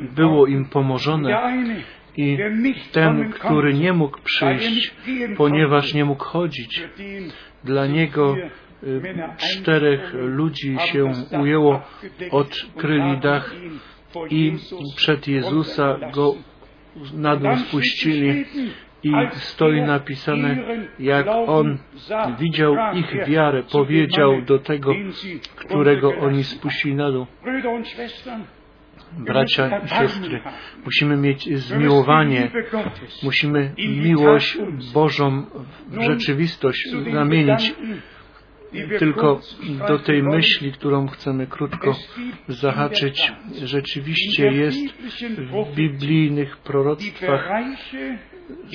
[0.00, 1.40] było im pomożone
[2.20, 2.38] i
[2.92, 4.94] ten, który nie mógł przyjść,
[5.36, 6.84] ponieważ nie mógł chodzić,
[7.64, 8.36] dla niego
[9.36, 11.82] czterech ludzi się ujęło,
[12.30, 13.54] odkryli dach
[14.30, 14.52] i
[14.96, 16.34] przed Jezusa go
[17.14, 18.44] na dół spuścili
[19.02, 20.56] i stoi napisane,
[20.98, 21.78] jak on
[22.38, 24.94] widział ich wiarę, powiedział do tego,
[25.56, 27.26] którego oni spuścili na dół.
[29.18, 30.40] Bracia i siostry,
[30.84, 32.50] musimy mieć zmiłowanie,
[33.22, 34.58] musimy miłość
[34.94, 35.46] Bożą
[35.88, 37.74] w rzeczywistość zamienić
[38.98, 39.40] tylko
[39.88, 41.94] do tej myśli, którą chcemy krótko
[42.48, 43.32] zahaczyć,
[43.64, 44.78] rzeczywiście jest
[45.36, 47.48] w biblijnych proroctwach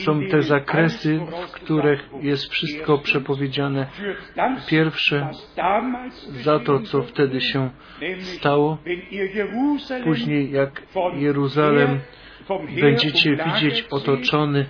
[0.06, 3.88] są te zakresy, w których jest wszystko przepowiedziane.
[4.70, 5.30] Pierwsze
[6.30, 7.70] za to, co wtedy się
[8.20, 8.78] stało.
[10.04, 10.82] Później, jak
[11.14, 12.00] Jeruzalem
[12.82, 14.66] będziecie widzieć otoczony,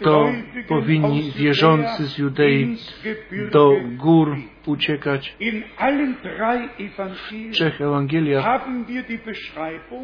[0.00, 0.28] to
[0.68, 2.76] powinni wierzący z Judei
[3.52, 4.36] do gór
[4.66, 5.36] uciekać.
[7.14, 8.68] W trzech Ewangeliach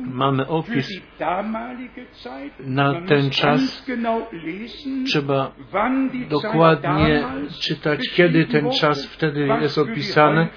[0.00, 1.02] mamy opis
[2.60, 3.86] na ten czas.
[5.06, 5.52] Trzeba
[6.28, 7.24] dokładnie
[7.60, 10.48] czytać, kiedy ten czas wtedy jest opisany,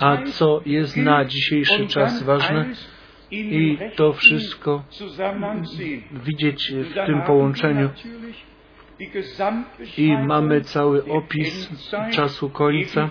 [0.00, 2.66] a co jest na dzisiejszy czas ważne
[3.30, 4.84] i to wszystko
[6.12, 7.90] widzieć w tym połączeniu.
[9.96, 11.70] I mamy cały opis
[12.12, 13.10] czasu końca,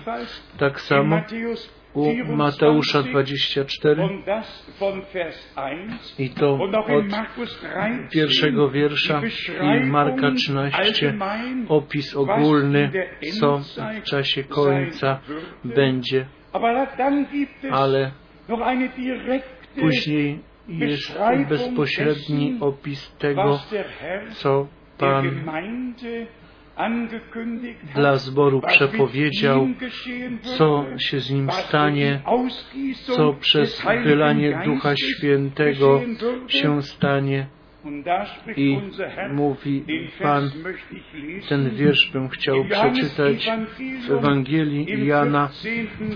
[0.58, 1.22] tak samo
[1.94, 4.10] u Mateusza 24
[6.20, 7.06] i to od
[8.12, 9.22] pierwszego wiersza
[9.62, 11.14] i Marka 13
[11.68, 12.92] opis ogólny,
[13.40, 13.62] co
[14.02, 15.20] w czasie końca
[15.64, 16.26] będzie.
[17.72, 18.12] Ale
[19.80, 21.18] Później jest
[21.50, 23.60] bezpośredni opis tego,
[24.30, 25.44] co Pan
[27.96, 29.68] dla zboru przepowiedział,
[30.58, 32.22] co się z nim stanie,
[33.04, 36.02] co przez wylanie Ducha Świętego
[36.48, 37.48] się stanie.
[38.58, 38.78] I
[39.34, 39.84] mówi
[40.22, 40.52] Pan,
[41.50, 43.50] ten wiersz bym chciał przeczytać
[44.08, 45.50] w Ewangelii Jana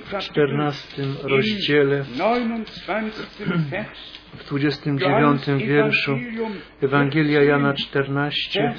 [0.04, 2.04] w 14 rozdziale,
[4.40, 6.20] w 29 wierszu,
[6.82, 8.74] Ewangelia Jana 14,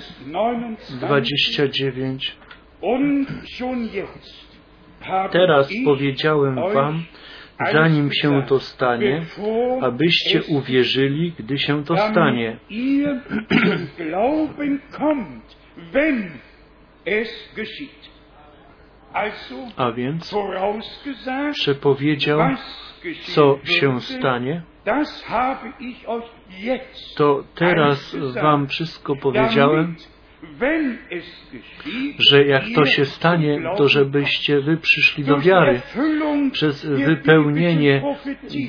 [1.01, 2.37] 29.
[5.33, 7.03] Teraz powiedziałem Wam,
[7.73, 9.23] zanim się to stanie,
[9.81, 12.59] abyście uwierzyli, gdy się to stanie.
[19.77, 20.35] A więc
[21.53, 22.41] przepowiedział,
[23.23, 24.63] co się stanie,
[27.17, 29.97] to teraz Wam wszystko powiedziałem,
[32.31, 35.81] że jak to się stanie, to żebyście Wy przyszli do wiary
[36.53, 38.03] przez wypełnienie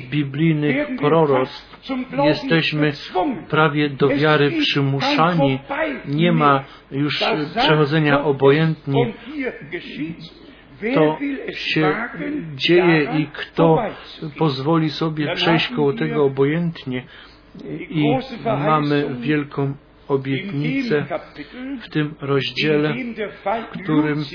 [0.09, 1.89] biblijnych proroctw.
[2.23, 2.91] Jesteśmy
[3.49, 5.59] prawie do wiary przymuszani.
[6.05, 7.23] Nie ma już
[7.57, 9.13] przechodzenia obojętni.
[10.93, 11.17] To
[11.53, 11.95] się
[12.55, 13.83] dzieje i kto
[14.37, 17.03] pozwoli sobie przejść koło tego obojętnie
[17.89, 19.73] i mamy wielką
[20.11, 21.05] obietnicę
[21.81, 22.95] w tym rozdziale,
[23.73, 24.25] w którym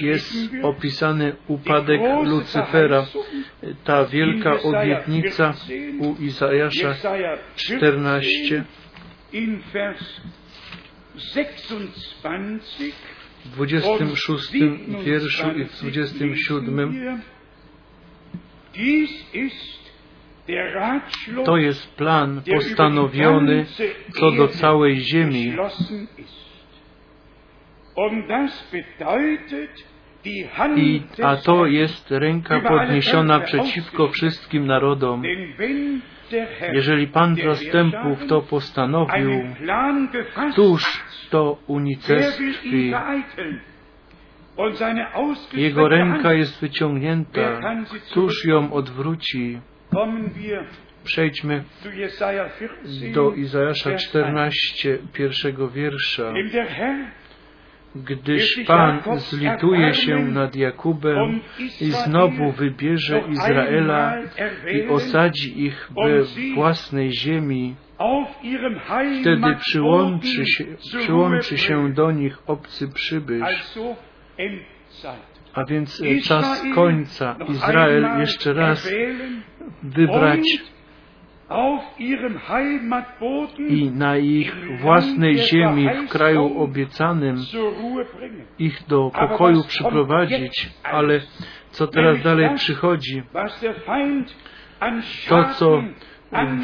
[0.00, 3.06] jest opisany upadek Lucyfera.
[3.84, 5.54] Ta wielka obietnica
[5.98, 6.94] u Izajasza
[7.54, 8.64] 14
[13.44, 14.52] w 26
[15.04, 17.20] wierszu i w 27
[21.44, 23.66] to jest plan postanowiony
[24.10, 25.52] co do całej ziemi.
[30.76, 35.22] I, a to jest ręka podniesiona przeciwko wszystkim narodom.
[36.72, 39.30] Jeżeli Pan zastępów to postanowił,
[40.52, 42.92] któż to unicestwi?
[45.52, 47.60] Jego ręka jest wyciągnięta,
[48.10, 49.60] któż ją odwróci?
[51.04, 51.64] Przejdźmy
[53.14, 56.32] do Izajasza 14, pierwszego wiersza.
[57.94, 61.40] Gdyż Pan zlituje się nad Jakubem
[61.80, 64.16] i znowu wybierze Izraela
[64.72, 66.22] i osadzi ich we
[66.54, 67.74] własnej ziemi,
[69.20, 70.64] wtedy przyłączy się,
[70.98, 73.76] przyłączy się do nich obcy przybysz.
[75.54, 77.36] A więc czas końca.
[77.48, 78.92] Izrael jeszcze raz
[79.82, 80.46] wybrać
[83.68, 87.36] i na ich własnej ziemi, w kraju obiecanym,
[88.58, 90.70] ich do pokoju przyprowadzić.
[90.82, 91.20] Ale
[91.70, 93.22] co teraz dalej przychodzi?
[95.28, 95.82] To, co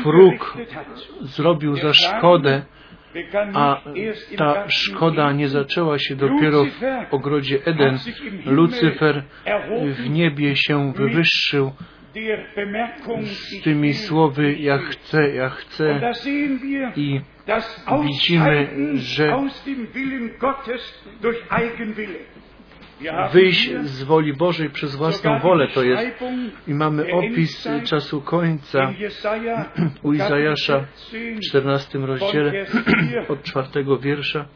[0.04, 0.56] wróg
[1.20, 2.62] zrobił za szkodę,
[3.54, 3.80] a
[4.36, 7.98] ta szkoda nie zaczęła się dopiero w ogrodzie Eden.
[8.46, 9.22] Lucyfer
[9.96, 11.72] w niebie się wywyższył
[13.24, 16.00] z tymi słowy ja chcę, ja chcę
[16.96, 17.20] i
[18.02, 19.36] widzimy, że
[23.32, 26.24] wyjść z woli Bożej przez własną wolę to jest.
[26.68, 28.92] I mamy opis czasu końca
[30.02, 32.66] u Izajasza w 14 rozdziale
[33.28, 34.46] od czwartego wiersza.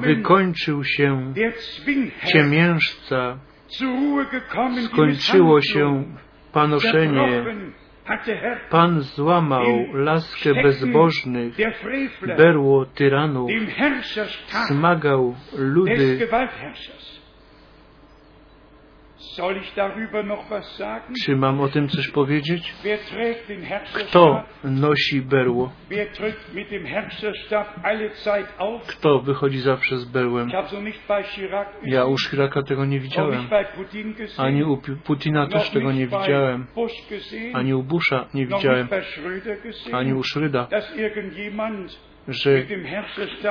[0.00, 1.32] Wykończył się
[2.32, 3.38] ciemiężca,
[4.92, 6.04] skończyło się
[6.52, 7.44] panoszenie,
[8.70, 11.54] Pan złamał laskę bezbożnych,
[12.36, 13.50] berło tyranów,
[14.68, 16.28] smagał ludy.
[21.24, 22.74] Czy mam o tym coś powiedzieć?
[23.94, 25.72] Kto nosi berło?
[28.86, 30.48] Kto wychodzi zawsze z berłem?
[31.82, 33.48] Ja u Chiraca tego nie widziałem.
[34.38, 36.66] Ani u Putina też tego nie widziałem.
[37.54, 38.88] Ani u Busha nie widziałem.
[39.92, 40.68] Ani u Schryda.
[42.28, 42.62] Że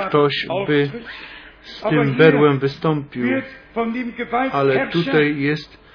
[0.07, 0.33] ktoś
[0.67, 0.89] by
[1.61, 3.27] z tym berłem wystąpił,
[4.51, 5.87] ale tutaj jest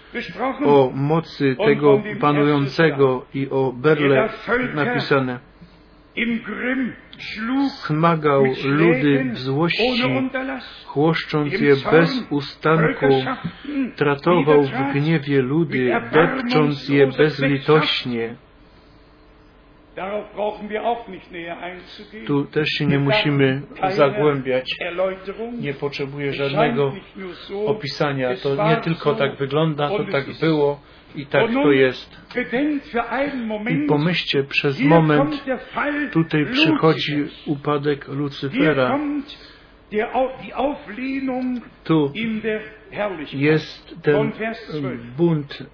[0.64, 4.28] o mocy tego panującego i o berle
[4.74, 5.38] napisane.
[7.68, 10.02] Smagał ludy w złości,
[10.86, 13.24] chłoszcząc je bez ustanku,
[13.96, 18.34] tratował w gniewie ludy, depcząc je bezlitośnie.
[22.26, 24.76] Tu też się nie musimy zagłębiać.
[25.60, 26.92] Nie potrzebuję żadnego
[27.66, 28.36] opisania.
[28.42, 30.80] To nie tylko tak wygląda, to tak było
[31.16, 32.20] i tak to jest.
[33.70, 35.44] I pomyślcie przez moment,
[36.12, 38.98] tutaj przychodzi upadek Lucyfera.
[41.84, 42.12] Tu
[43.32, 44.32] jest ten
[45.16, 45.66] bunt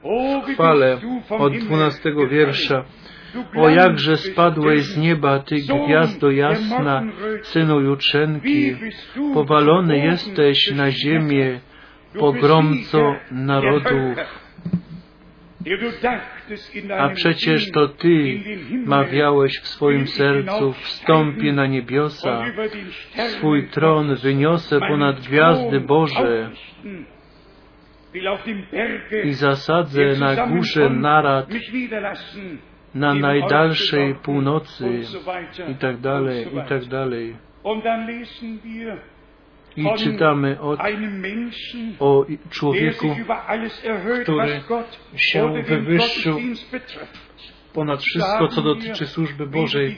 [0.47, 0.99] w chwale
[1.29, 2.85] od dwunastego wiersza.
[3.57, 7.03] O jakże spadłeś z nieba, Ty gwiazdo jasna,
[7.43, 8.77] Synu Jutrzenki,
[9.35, 11.61] powalony jesteś na ziemię,
[12.19, 14.19] pogromco narodów.
[16.99, 18.41] A przecież to Ty
[18.87, 22.45] mawiałeś w swoim sercu, wstąpię na niebiosa,
[23.15, 26.51] swój tron wyniosę ponad gwiazdy Boże.
[29.25, 31.49] i zasadzę na górze narad
[32.95, 35.01] na najdalszej północy
[35.69, 37.37] i tak dalej, i tak dalej.
[39.77, 40.77] I czytamy o,
[41.99, 43.17] o człowieku,
[44.23, 44.61] który
[45.17, 46.41] się wywyższył
[47.73, 49.97] ponad wszystko, co dotyczy służby Bożej.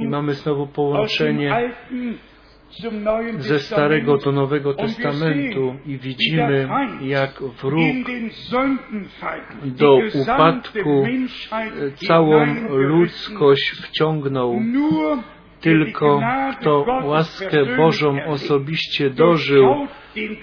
[0.00, 1.72] I mamy znowu połączenie
[3.38, 6.68] ze Starego do Nowego Testamentu i widzimy,
[7.00, 8.06] jak wróg
[9.64, 11.06] do upadku
[11.94, 14.60] całą ludzkość wciągnął.
[15.60, 16.20] Tylko
[16.52, 19.86] kto łaskę Bożą osobiście dożył,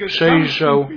[0.05, 0.89] przejrzał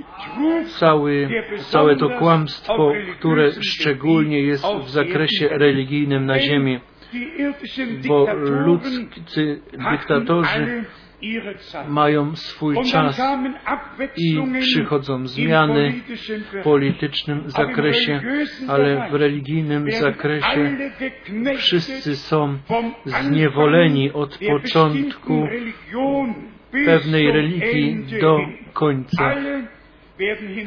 [0.67, 6.79] cały, całe to kłamstwo, które szczególnie jest w zakresie religijnym na ziemi,
[8.07, 8.27] bo
[8.65, 9.61] ludzcy
[9.91, 10.85] dyktatorzy
[11.87, 13.21] mają swój czas
[14.17, 15.93] i przychodzą zmiany
[16.51, 18.21] w politycznym zakresie,
[18.67, 20.77] ale w religijnym zakresie
[21.57, 22.57] wszyscy są
[23.05, 25.47] zniewoleni od początku
[26.85, 28.39] pewnej religii do
[28.73, 29.35] końca.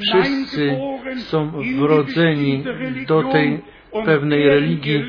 [0.00, 0.76] Wszyscy
[1.16, 2.64] są wrodzeni
[3.06, 3.60] do tej
[4.04, 5.04] pewnej religii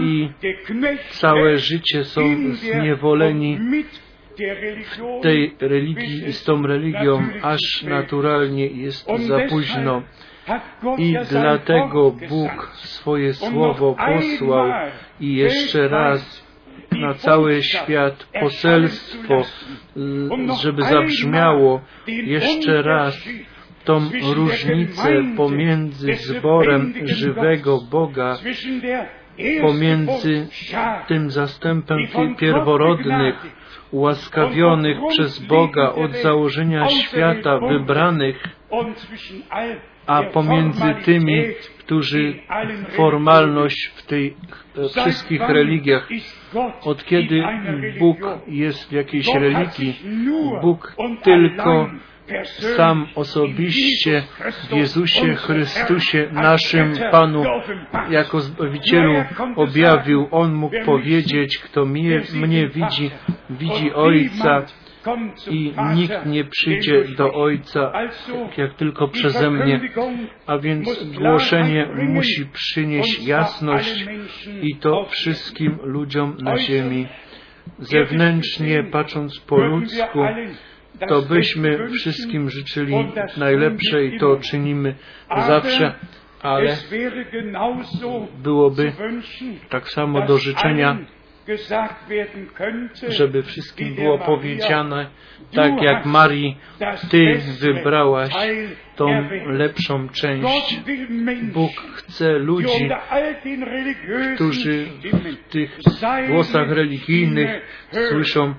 [0.00, 0.28] i
[1.10, 3.58] całe życie są zniewoleni
[5.22, 10.02] tej religii i z tą religią, aż naturalnie jest za późno.
[10.98, 14.70] I dlatego Bóg swoje słowo posłał
[15.20, 16.44] i jeszcze raz
[17.00, 19.42] na cały świat poselstwo,
[20.62, 23.28] żeby zabrzmiało jeszcze raz
[23.84, 28.36] tą różnicę pomiędzy zborem żywego Boga,
[29.62, 30.46] pomiędzy
[31.08, 31.98] tym zastępem
[32.38, 33.34] pierworodnych,
[33.94, 38.44] ułaskawionych przez Boga od założenia świata, wybranych,
[40.06, 41.44] a pomiędzy tymi,
[41.78, 42.34] którzy
[42.90, 44.32] formalność w tych
[44.96, 46.08] wszystkich religiach,
[46.82, 47.42] od kiedy
[47.98, 48.18] Bóg
[48.48, 49.94] jest w jakiejś religii,
[50.62, 51.90] Bóg tylko
[52.76, 54.22] sam osobiście
[54.68, 57.44] w Jezusie Chrystusie, naszym Panu,
[58.10, 59.24] jako Zbawicielu
[59.56, 60.28] objawił.
[60.30, 63.10] On mógł powiedzieć, kto mnie, mnie widzi,
[63.50, 64.62] widzi Ojca
[65.50, 67.92] i nikt nie przyjdzie do Ojca,
[68.56, 69.80] jak tylko przeze mnie.
[70.46, 74.06] A więc głoszenie musi przynieść jasność
[74.62, 77.06] i to wszystkim ludziom na ziemi.
[77.78, 80.18] Zewnętrznie patrząc po ludzku,
[81.08, 82.94] to byśmy wszystkim życzyli
[83.36, 84.94] najlepsze i to czynimy
[85.46, 85.94] zawsze,
[86.42, 86.76] ale
[88.42, 88.92] byłoby
[89.68, 90.98] tak samo do życzenia,
[93.08, 95.06] żeby wszystkim było powiedziane,
[95.54, 96.56] tak jak Marii,
[97.10, 98.32] Ty wybrałaś
[98.96, 99.06] tą
[99.46, 100.80] lepszą część.
[101.42, 102.88] Bóg chce ludzi,
[104.34, 105.78] którzy w tych
[106.28, 107.62] głosach religijnych
[108.08, 108.54] słyszą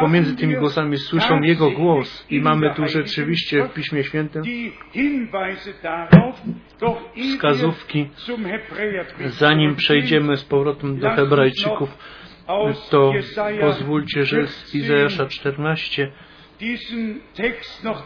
[0.00, 4.42] pomiędzy tymi głosami słyszą Jego głos i mamy tu rzeczywiście w Piśmie Świętym
[7.32, 8.08] wskazówki.
[9.26, 11.98] Zanim przejdziemy z powrotem do Hebrajczyków,
[12.90, 13.12] to
[13.60, 16.12] pozwólcie, że z Izajasza 14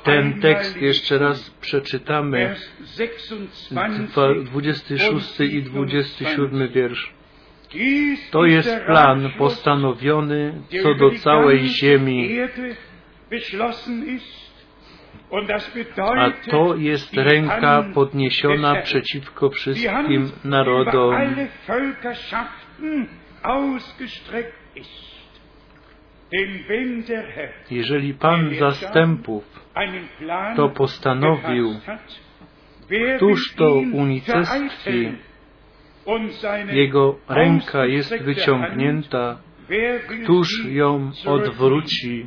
[0.04, 2.56] ten tekst jeszcze raz przeczytamy,
[4.44, 7.13] 26 i 27 wiersz.
[8.30, 12.38] To jest plan postanowiony co do całej ziemi.
[16.16, 21.14] A to jest ręka podniesiona przeciwko wszystkim narodom.
[27.70, 29.66] Jeżeli Pan zastępów
[30.56, 31.74] to postanowił,
[33.16, 35.12] któż to unicestwi
[36.72, 39.38] jego ręka jest wyciągnięta,
[40.22, 42.26] któż ją odwróci?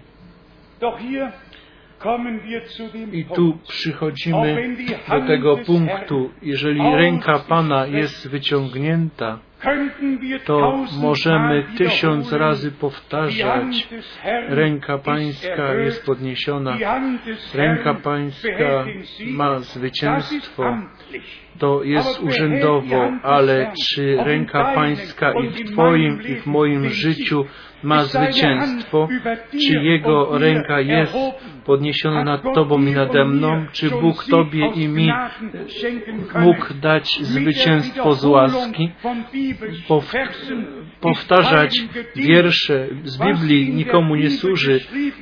[3.11, 4.75] I tu przychodzimy
[5.09, 9.39] do tego punktu, jeżeli ręka Pana jest wyciągnięta,
[10.45, 13.89] to możemy tysiąc razy powtarzać,
[14.47, 16.77] ręka Pańska jest podniesiona,
[17.53, 18.85] ręka Pańska
[19.25, 20.77] ma zwycięstwo.
[21.57, 27.45] To jest urzędowo, ale czy ręka Pańska i w Twoim i w moim życiu
[27.83, 29.07] ma zwycięstwo?
[29.51, 31.17] Czy Jego ręka jest
[31.65, 33.65] podniesiona nad Tobą i nade mną?
[33.71, 35.11] Czy Bóg Tobie i mi
[36.39, 38.91] mógł dać zwycięstwo z łaski?
[41.01, 41.79] Powtarzać
[42.15, 44.79] wiersze z Biblii nikomu nie służy.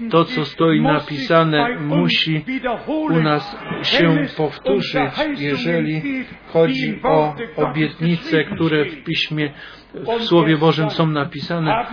[0.10, 2.46] To, co stoi napisane, musi
[2.88, 6.02] u nas się powtórzyć, jeżeli
[6.48, 9.52] chodzi o obietnice, które w Piśmie,
[9.94, 11.86] w Słowie Bożym są napisane.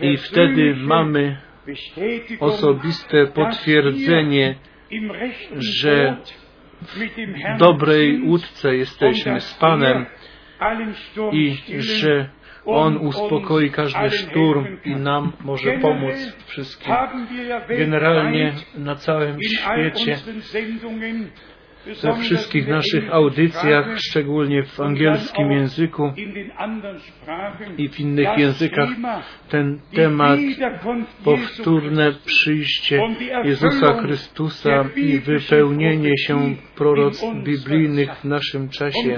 [0.00, 1.36] I wtedy mamy
[2.40, 4.54] osobiste potwierdzenie,
[5.56, 6.16] że
[6.82, 10.06] w dobrej łódce jesteśmy z Panem
[11.32, 12.28] i że
[12.64, 16.14] on uspokoi każdy szturm i nam może pomóc
[16.46, 16.94] wszystkim.
[17.68, 20.16] Generalnie na całym świecie
[21.86, 26.12] we wszystkich naszych audycjach, szczególnie w angielskim języku
[27.78, 28.88] i w innych językach,
[29.48, 30.38] ten temat
[31.24, 33.02] powtórne przyjście
[33.44, 39.16] Jezusa Chrystusa i wypełnienie się proroc biblijnych w naszym czasie.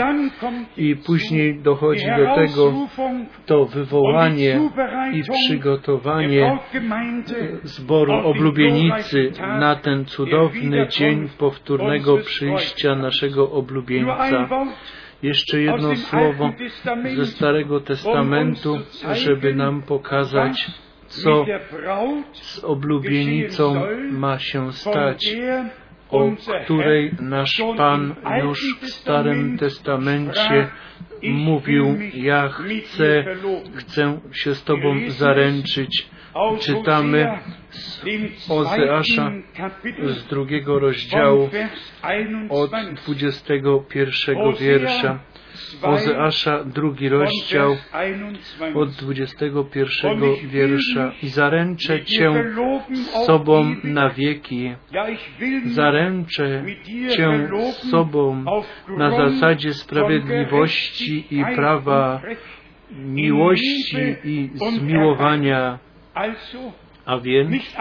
[0.77, 2.73] I później dochodzi do tego
[3.47, 4.61] to wywołanie
[5.13, 6.59] i przygotowanie
[7.63, 14.49] zboru oblubienicy na ten cudowny dzień powtórnego przyjścia przyjścia naszego oblubieńca.
[15.23, 16.53] Jeszcze jedno słowo
[17.17, 18.79] ze Starego Testamentu,
[19.13, 20.67] żeby nam pokazać,
[21.07, 21.45] co
[22.33, 25.37] z oblubienicą ma się stać,
[26.11, 26.31] o
[26.65, 30.69] której nasz Pan już w Starym Testamencie
[31.23, 33.25] mówił, ja chcę,
[33.75, 36.09] chcę się z Tobą zaręczyć.
[36.61, 37.39] Czytamy
[37.71, 39.33] z Ozeasza
[40.03, 41.51] z drugiego rozdziału
[42.49, 42.71] od
[43.07, 45.19] 21 wiersza.
[45.83, 47.77] Ozeasza, drugi rozdział
[48.75, 51.13] od 21 wiersza.
[51.23, 52.55] I zaręczę Cię
[52.93, 54.75] z sobą na wieki.
[55.65, 56.65] Zaręczę
[57.17, 58.45] Cię z sobą
[58.89, 62.23] na zasadzie sprawiedliwości i prawa,
[62.91, 65.79] miłości i zmiłowania.
[67.05, 67.77] A więc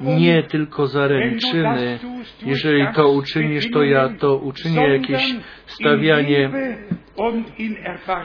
[0.00, 1.98] nie tylko zaręczyny.
[2.42, 4.88] Jeżeli to uczynisz, to ja to uczynię.
[4.88, 5.34] Jakieś
[5.66, 6.50] stawianie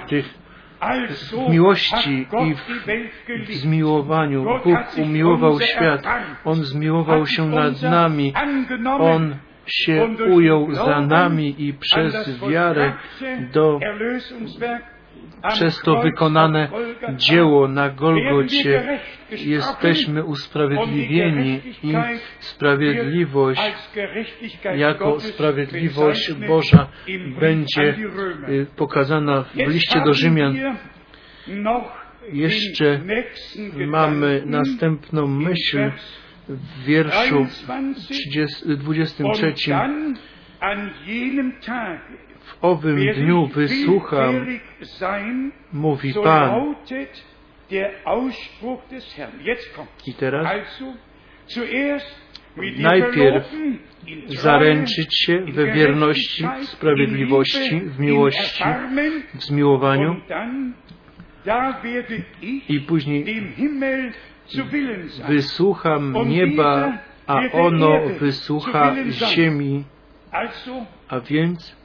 [0.08, 0.44] tych
[1.48, 2.56] w miłości i
[3.46, 4.44] w zmiłowaniu.
[4.44, 6.04] Bóg umiłował świat.
[6.46, 8.34] On zmiłował się nad nami.
[9.00, 12.94] On się ujął za nami i przez wiarę
[13.54, 13.80] do
[15.48, 16.70] przez to wykonane
[17.16, 19.00] dzieło na Golgocie
[19.32, 21.94] jesteśmy usprawiedliwieni i
[22.40, 23.62] sprawiedliwość
[24.76, 26.88] jako sprawiedliwość Boża
[27.40, 27.96] będzie
[28.50, 30.58] y, pokazana w liście do Rzymian.
[32.34, 33.00] Jeszcze
[33.88, 35.92] mamy następną myśl
[36.50, 37.48] w wierszu
[38.10, 39.54] 30, 23
[42.44, 44.48] w owym dniu wysłucham,
[45.74, 46.76] mówi Pan.
[50.08, 50.48] I teraz
[52.78, 53.56] najpierw
[54.28, 58.64] zaręczyć się we wierności, w sprawiedliwości, w miłości,
[59.34, 60.22] w zmiłowaniu.
[62.70, 63.26] I później
[65.28, 69.84] wysłucham nieba, a ono wysłucha ziemi.
[71.08, 71.83] A więc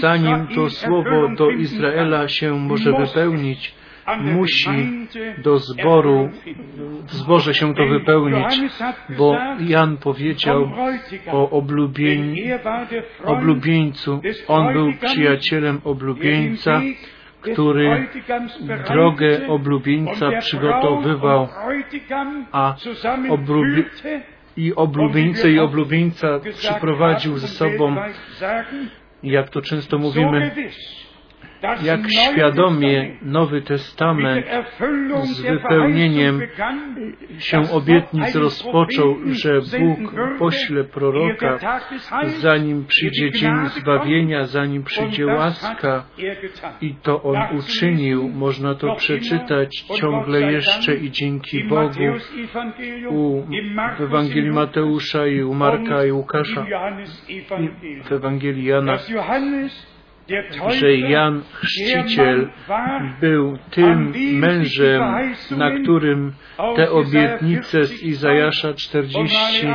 [0.00, 3.74] zanim to słowo do Izraela się może wypełnić,
[4.20, 5.06] musi
[5.38, 6.30] do zboru,
[7.06, 8.60] w zborze się to wypełnić,
[9.18, 10.70] bo Jan powiedział
[11.32, 12.36] o oblubień,
[13.24, 14.20] oblubieńcu.
[14.48, 16.80] On był przyjacielem oblubieńca,
[17.40, 18.08] który
[18.88, 21.48] drogę oblubieńca przygotowywał,
[22.52, 22.74] a
[23.30, 23.84] oblubi
[24.56, 27.96] i oblubieńce i oblubieńca przyprowadził ze sobą,
[29.22, 30.50] jak to często mówimy,
[31.82, 34.46] jak świadomie Nowy Testament
[35.22, 36.40] z wypełnieniem
[37.38, 41.58] się obietnic rozpoczął, że Bóg pośle proroka,
[42.26, 46.04] zanim przyjdzie dzień zbawienia, zanim przyjdzie łaska.
[46.80, 48.28] i to On uczynił.
[48.28, 52.04] Można to przeczytać ciągle jeszcze i dzięki Bogu
[53.10, 53.42] u,
[53.96, 56.66] w Ewangelii Mateusza i u Marka i Łukasza.
[57.28, 57.42] I
[58.02, 58.98] w Ewangelii Jana
[60.80, 62.50] że Jan Chrzciciel
[63.20, 65.02] był tym mężem,
[65.50, 66.32] na którym
[66.76, 69.66] te obietnice z Izajasza 40,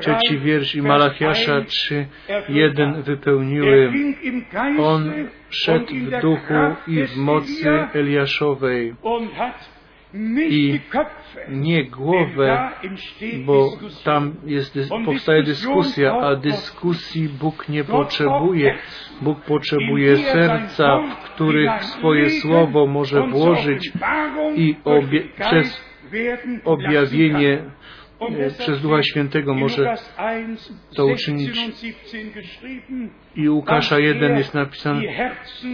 [0.00, 2.06] trzeci wiersz i Malachiasza 3,
[2.48, 3.92] 1 wypełniły.
[4.78, 5.12] On
[5.50, 6.54] szedł w duchu
[6.86, 8.94] i w mocy Eliaszowej
[10.48, 10.80] i
[11.48, 12.70] nie głowę,
[13.44, 13.68] bo
[14.04, 18.78] tam jest, powstaje dyskusja, a dyskusji Bóg nie potrzebuje.
[19.20, 23.92] Bóg potrzebuje serca, w których swoje słowo może włożyć
[24.56, 25.86] i obie, przez
[26.64, 27.62] objawienie
[28.58, 29.94] przez Ducha Świętego może
[30.96, 31.58] to uczynić.
[33.36, 35.02] I Łukasza 1 jest napisane,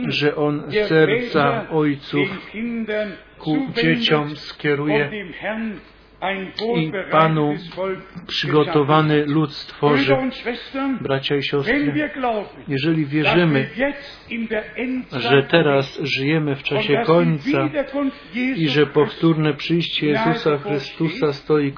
[0.08, 2.28] że On serca ojców
[3.42, 5.02] ku dzieciom skieruje
[6.76, 7.54] i Panu
[8.26, 10.16] przygotowany lud stworzy.
[11.00, 12.10] Bracia i siostry,
[12.68, 13.68] jeżeli wierzymy,
[15.12, 17.68] że teraz żyjemy w czasie końca
[18.56, 21.72] i że powtórne przyjście Jezusa Chrystusa stoi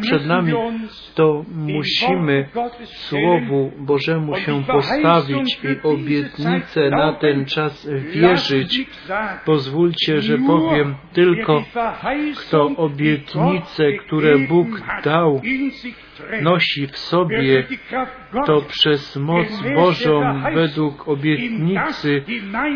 [0.00, 0.52] przed nami,
[1.14, 2.48] to musimy
[2.84, 8.86] Słowu Bożemu się postawić i obietnicę na ten czas wierzyć.
[9.44, 11.64] Pozwólcie, że powiem tylko,
[12.36, 12.66] kto
[13.40, 14.68] obietnice, które Bóg
[15.04, 15.42] dał,
[16.42, 17.64] nosi w sobie,
[18.46, 22.22] to przez moc Bożą według obietnicy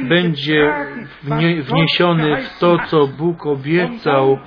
[0.02, 0.74] będzie
[1.62, 4.38] wniesiony w to, co Bóg obiecał.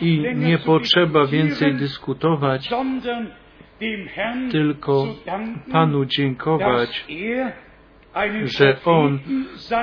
[0.00, 2.70] I nie potrzeba więcej dyskutować,
[4.50, 5.04] tylko
[5.72, 7.06] Panu dziękować,
[8.44, 9.18] że On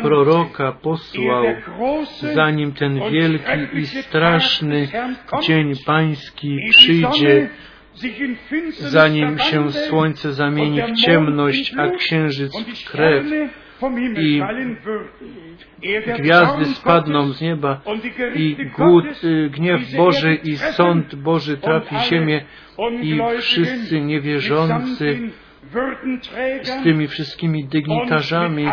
[0.02, 1.46] proroka posłał,
[2.34, 4.88] zanim ten wielki i straszny
[5.42, 7.50] dzień Pański przyjdzie,
[8.72, 13.26] zanim się słońce zamieni w ciemność, a księżyc w krew
[14.18, 14.42] i
[16.20, 17.82] gwiazdy spadną z nieba
[18.36, 22.46] i głód, y, gniew Boży i sąd Boży trafi ziemię
[23.02, 25.20] i wszyscy niewierzący
[26.64, 28.66] z tymi wszystkimi dygnitarzami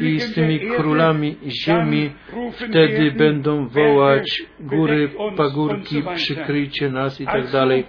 [0.00, 2.10] i z tymi królami ziemi
[2.52, 7.84] wtedy będą wołać góry, pagórki, przykryjcie nas i tak dalej.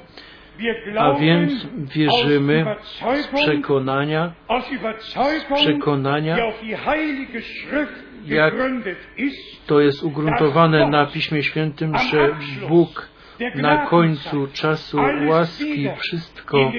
[0.98, 4.34] A więc wierzymy z przekonania,
[5.00, 6.38] z przekonania,
[8.26, 8.54] jak
[9.66, 12.36] to jest ugruntowane na Piśmie Świętym, że
[12.70, 13.10] Bóg
[13.56, 16.72] na końcu czasu łaski wszystko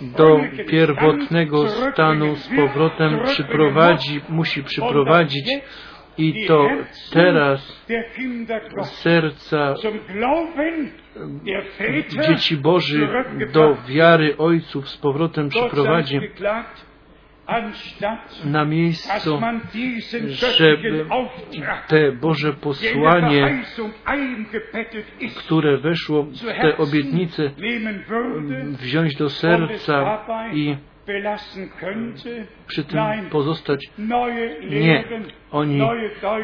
[0.00, 5.48] do pierwotnego stanu z powrotem przyprowadzi, musi przyprowadzić
[6.18, 6.68] i to
[7.12, 7.86] teraz
[8.82, 9.74] serca
[12.08, 13.10] dzieci Bożych
[13.52, 16.20] do wiary ojców z powrotem przyprowadzi
[18.44, 19.40] na miejscu,
[20.28, 21.06] żeby
[21.88, 23.62] te Boże posłanie,
[25.38, 27.50] które weszło w te obietnice,
[28.78, 30.76] wziąć do serca i
[32.66, 33.90] przy tym pozostać.
[34.70, 35.04] Nie,
[35.52, 35.80] oni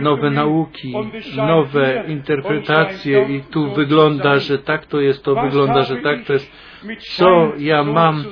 [0.01, 0.95] nowe nauki,
[1.37, 6.53] nowe interpretacje i tu wygląda, że tak to jest, to wygląda, że tak to jest.
[7.17, 8.25] Co ja mam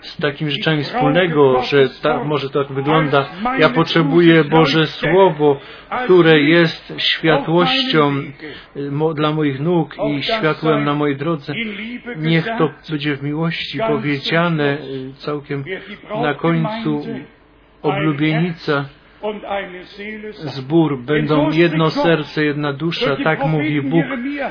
[0.00, 3.26] z takimi rzeczami wspólnego, że tak, może tak wygląda?
[3.58, 5.60] Ja potrzebuję Boże Słowo,
[6.04, 8.14] które jest światłością
[9.14, 11.52] dla moich nóg i światłem na mojej drodze.
[12.16, 14.78] Niech to będzie w miłości powiedziane
[15.14, 15.64] całkiem
[16.22, 17.06] na końcu
[17.82, 18.84] oblubienica
[20.34, 24.04] zbór, będą jedno serce, jedna dusza, tak mówi Bóg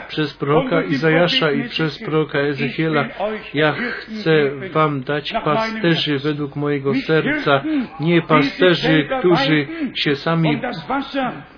[0.07, 3.05] przez proroka Izajasza i przez proroka Ezechiela.
[3.53, 7.63] Ja chcę wam dać pasterzy według mojego serca,
[7.99, 10.61] nie pasterzy, którzy się sami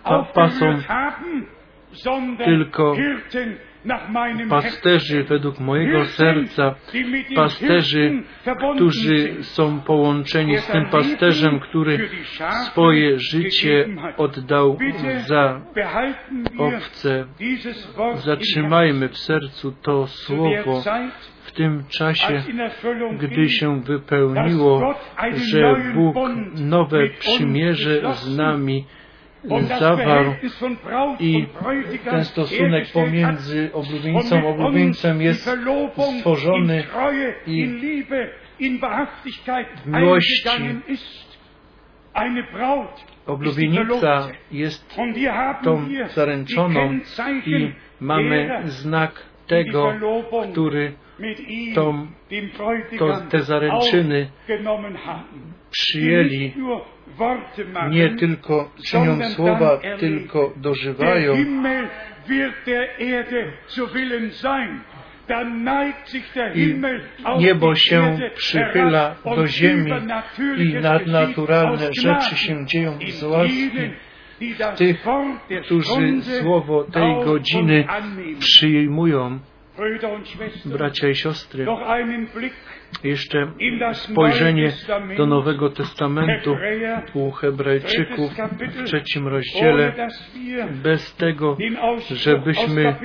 [0.03, 0.77] pa pasą,
[2.45, 2.95] tylko
[4.49, 6.75] pasterzy według mojego serca,
[7.35, 8.23] pasterzy,
[8.75, 12.09] którzy są połączeni z tym pasterzem, który
[12.65, 14.77] swoje życie oddał
[15.27, 15.61] za
[16.57, 17.25] owce.
[18.15, 20.81] Zatrzymajmy w sercu to słowo
[21.43, 22.43] w tym czasie,
[23.19, 24.95] gdy się wypełniło,
[25.33, 26.15] że Bóg
[26.55, 28.85] nowe przymierze z nami
[29.79, 30.33] zawarł
[31.19, 31.47] i
[32.05, 35.49] ten stosunek pomiędzy oblubieńcą a oblubieńcem jest
[36.19, 36.83] stworzony
[37.47, 37.67] i
[39.79, 40.43] w miłości.
[43.25, 44.95] oblubienica jest
[45.63, 46.99] tą zaręczoną
[47.45, 49.93] i mamy znak tego,
[50.51, 50.93] który
[51.75, 52.07] tą,
[52.99, 54.29] to, te zaręczyny
[55.71, 56.53] przyjęli,
[57.89, 61.33] nie tylko czynią słowa, tylko dożywają.
[61.33, 61.45] I
[67.39, 69.91] niebo się przychyla do ziemi
[70.57, 73.71] i nadnaturalne rzeczy się dzieją z łaski
[74.77, 75.05] tych,
[75.65, 77.85] którzy słowo tej godziny
[78.39, 79.39] przyjmują,
[80.65, 81.65] bracia i siostry,
[83.03, 83.51] jeszcze
[83.93, 84.71] spojrzenie
[85.17, 86.57] do Nowego Testamentu
[87.13, 89.93] u Hebrajczyków w trzecim rozdziale,
[90.83, 91.57] bez tego,
[92.11, 92.95] żebyśmy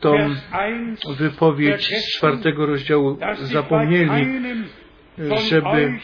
[0.00, 0.16] tą
[1.18, 4.26] wypowiedź z czwartego rozdziału zapomnieli,
[5.18, 5.98] żeby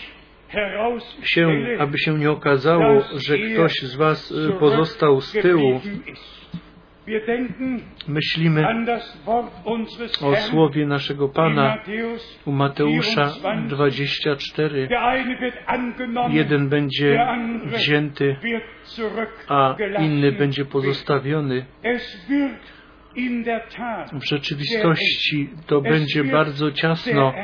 [1.22, 1.48] się,
[1.78, 5.80] aby się nie okazało, że ktoś z Was pozostał z tyłu.
[8.08, 8.66] Myślimy
[10.22, 11.78] o słowie naszego Pana
[12.44, 13.32] u Mateusza
[13.68, 14.88] 24.
[16.30, 17.26] Jeden będzie
[17.64, 18.36] wzięty,
[19.48, 21.66] a inny będzie pozostawiony.
[24.12, 27.34] W rzeczywistości to będzie bardzo ciasno,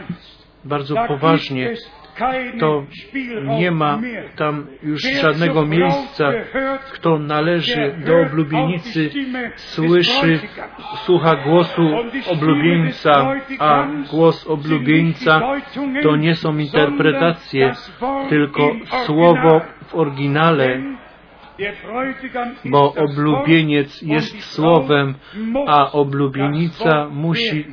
[0.64, 1.74] bardzo poważnie.
[2.60, 2.84] To
[3.58, 4.00] nie ma
[4.36, 6.32] tam już żadnego miejsca.
[6.92, 9.10] Kto należy do oblubienicy,
[9.56, 10.40] słyszy,
[11.04, 11.82] słucha głosu
[12.30, 15.40] oblubieńca, a głos oblubieńca
[16.02, 17.72] to nie są interpretacje,
[18.28, 18.72] tylko
[19.06, 20.82] słowo w oryginale
[22.64, 25.14] bo oblubieniec jest słowem,
[25.66, 27.66] a oblubienica musi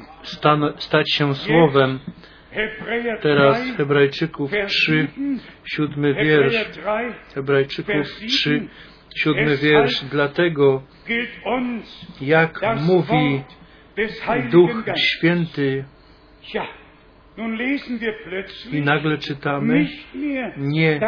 [0.77, 1.99] stać się słowem.
[3.21, 5.07] Teraz Hebrajczyków 3,
[5.65, 6.55] siódmy wiersz.
[7.35, 7.95] Hebrajczyków
[8.27, 8.67] 3,
[9.15, 10.03] siódmy wiersz.
[10.11, 10.83] Dlatego,
[12.21, 13.43] jak mówi
[14.51, 15.85] Duch Święty,
[18.71, 19.87] i nagle czytamy
[20.57, 20.99] nie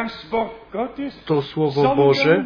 [1.26, 2.46] to Słowo Boże,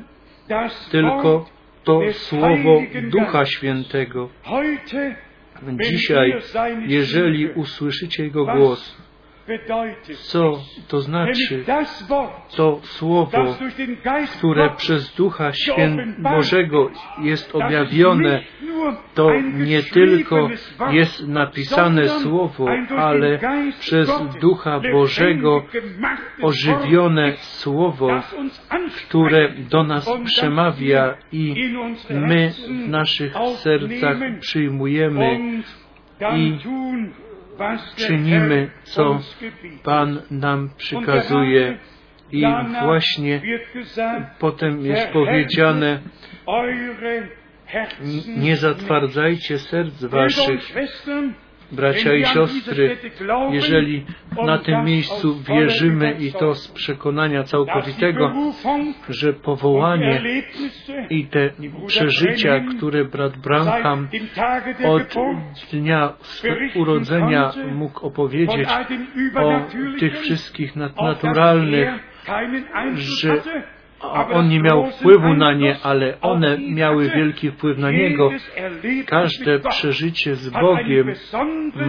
[0.91, 1.45] tylko
[1.84, 2.82] to Słowo
[3.12, 4.30] Ducha Świętego.
[5.84, 6.34] Dzisiaj,
[6.88, 8.97] jeżeli usłyszycie Jego głos,
[10.22, 11.66] co to znaczy?
[12.56, 13.56] To Słowo,
[14.38, 16.89] które przez Ducha Świętego Bożego
[17.22, 18.42] jest objawione,
[19.14, 20.50] to nie tylko
[20.92, 22.66] jest napisane Słowo,
[22.98, 23.39] ale
[23.80, 24.12] przez
[24.42, 25.66] Ducha Bożego
[26.42, 28.22] ożywione Słowo,
[29.08, 31.74] które do nas przemawia i
[32.10, 35.39] my w naszych sercach przyjmujemy
[36.36, 36.58] i
[37.95, 39.20] czynimy, co
[39.84, 41.78] Pan nam przykazuje.
[42.32, 42.45] I
[42.84, 43.41] właśnie
[44.39, 46.02] potem jest powiedziane,
[48.38, 50.74] nie zatwardzajcie serc waszych,
[51.72, 52.97] bracia i siostry,
[53.51, 54.05] jeżeli
[54.45, 58.34] na tym miejscu wierzymy i to z przekonania całkowitego,
[59.09, 60.22] że powołanie
[61.09, 61.49] i te
[61.86, 64.07] przeżycia, które brat Branham
[64.86, 65.15] od
[65.72, 66.13] dnia
[66.76, 68.67] urodzenia mógł opowiedzieć
[69.36, 69.61] o
[69.99, 71.89] tych wszystkich nadnaturalnych,
[72.93, 73.41] że
[74.04, 78.32] a on nie miał wpływu na nie, ale one miały wielki wpływ na niego.
[79.06, 81.14] Każde przeżycie z Bogiem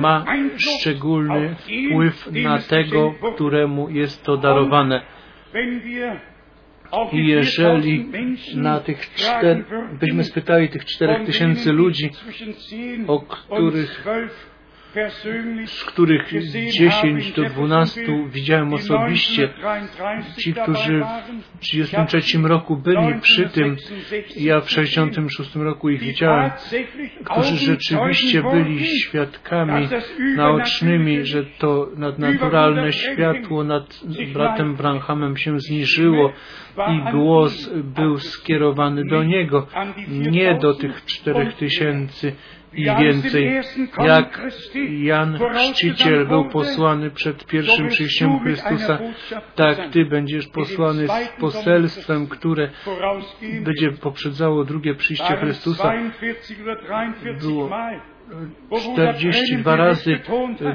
[0.00, 0.24] ma
[0.56, 5.02] szczególny wpływ na tego, któremu jest to darowane.
[7.12, 8.06] I jeżeli
[8.54, 9.64] na tych czter,
[10.00, 12.10] byśmy spytali tych czterech tysięcy ludzi,
[13.06, 14.06] o których
[15.66, 16.32] z których
[16.72, 19.49] 10 do 12 widziałem osobiście.
[20.38, 21.03] Ci, którzy
[21.55, 23.76] w 33 roku byli przy tym,
[24.36, 26.51] ja w 66 roku ich widziałem,
[27.24, 29.88] którzy rzeczywiście byli świadkami
[30.36, 34.01] naocznymi, że to nadnaturalne światło nad
[34.32, 36.32] bratem Branhamem się zniżyło
[36.88, 39.66] i głos był skierowany do niego,
[40.09, 42.32] nie do tych czterech tysięcy
[42.74, 43.60] i więcej.
[44.04, 44.40] Jak
[44.90, 48.98] Jan Chrzciciel był posłany przed pierwszym przyjściem Chrystusa,
[49.54, 52.70] tak Ty będziesz posłany z poselstwem, które
[53.64, 55.92] będzie poprzedzało drugie przyjście Chrystusa.
[58.68, 60.20] Było 42 razy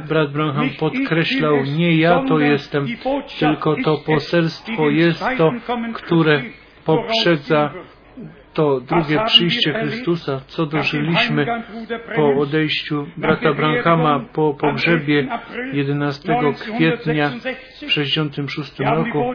[0.08, 2.88] brat Branham podkreślał, nie ja to jestem,
[3.40, 5.54] tylko to poselstwo jest to,
[5.94, 6.44] które
[6.86, 7.74] poprzedza
[8.58, 11.46] to drugie przyjście Chrystusa, co dożyliśmy
[12.16, 15.28] po odejściu brata Branhama po pogrzebie
[15.74, 16.36] 11
[16.76, 17.32] kwietnia
[17.88, 19.34] w 66 roku.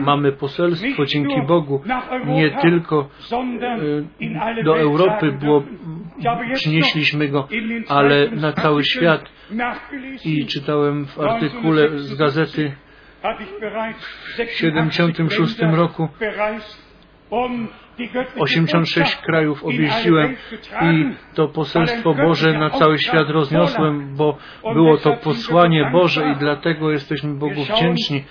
[0.00, 1.82] Mamy poselstwo dzięki Bogu,
[2.26, 3.08] nie tylko
[4.58, 5.62] e, do Europy było,
[6.54, 7.48] przynieśliśmy go,
[7.88, 9.32] ale na cały świat.
[10.24, 12.72] I czytałem w artykule z gazety
[14.46, 16.08] w 76 roku
[18.38, 20.36] 86 krajów objeździłem
[20.82, 24.38] i to poselstwo Boże na cały świat rozniosłem, bo
[24.74, 28.24] było to posłanie Boże i dlatego jesteśmy Bogu wdzięczni.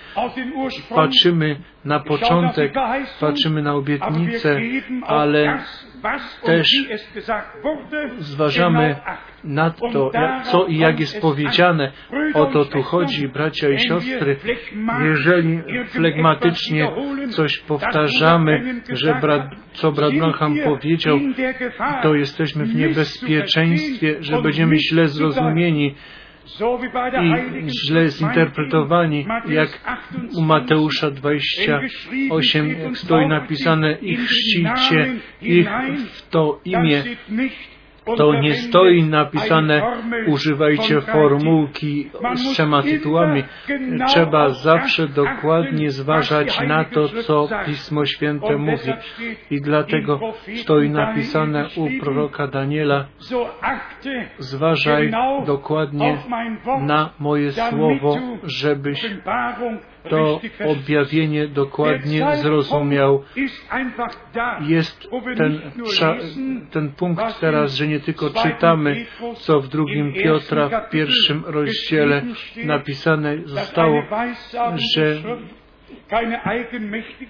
[0.94, 2.74] Patrzymy na początek,
[3.20, 4.60] patrzymy na obietnicę,
[5.06, 5.58] ale
[6.44, 6.68] też
[8.18, 8.96] zważamy
[9.44, 10.10] na to,
[10.42, 11.92] co i jak jest powiedziane.
[12.34, 14.36] O to tu chodzi, bracia i siostry.
[15.04, 16.92] Jeżeli flegmatycznie
[17.30, 19.42] coś powtarzamy, że brat,
[19.72, 21.18] co brat Branham powiedział,
[22.02, 25.94] to jesteśmy w niebezpieczeństwie, że będziemy źle zrozumieni
[27.22, 29.98] i źle zinterpretowani, jak
[30.36, 35.68] u Mateusza 28, jak stoi napisane i chrzcicie ich
[36.12, 37.02] w to imię.
[38.04, 39.82] To nie stoi napisane,
[40.26, 43.44] używajcie formułki z trzema tytułami.
[44.06, 48.92] Trzeba zawsze dokładnie zważać na to, co Pismo Święte mówi.
[49.50, 50.20] I dlatego
[50.54, 53.04] stoi napisane u proroka Daniela,
[54.38, 55.12] zważaj
[55.46, 56.18] dokładnie
[56.80, 59.06] na moje słowo, żebyś
[60.08, 63.22] to objawienie dokładnie zrozumiał.
[64.60, 65.60] Jest ten,
[66.70, 72.22] ten punkt teraz, że nie tylko czytamy, co w drugim Piotra w pierwszym rozdziale
[72.64, 74.02] napisane zostało,
[74.96, 75.22] że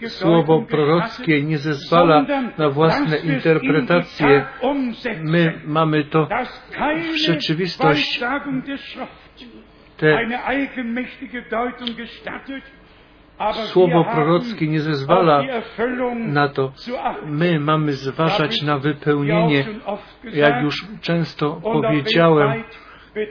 [0.08, 2.26] Słowo prorockie nie zezwala
[2.58, 4.46] na własne interpretacje.
[5.22, 6.28] My mamy to
[7.12, 8.78] w rzeczywistość te
[13.52, 15.42] Słowo prorockie nie zezwala
[16.14, 16.72] na to.
[17.26, 19.64] My mamy zważać na wypełnienie,
[20.32, 22.64] jak już często powiedziałem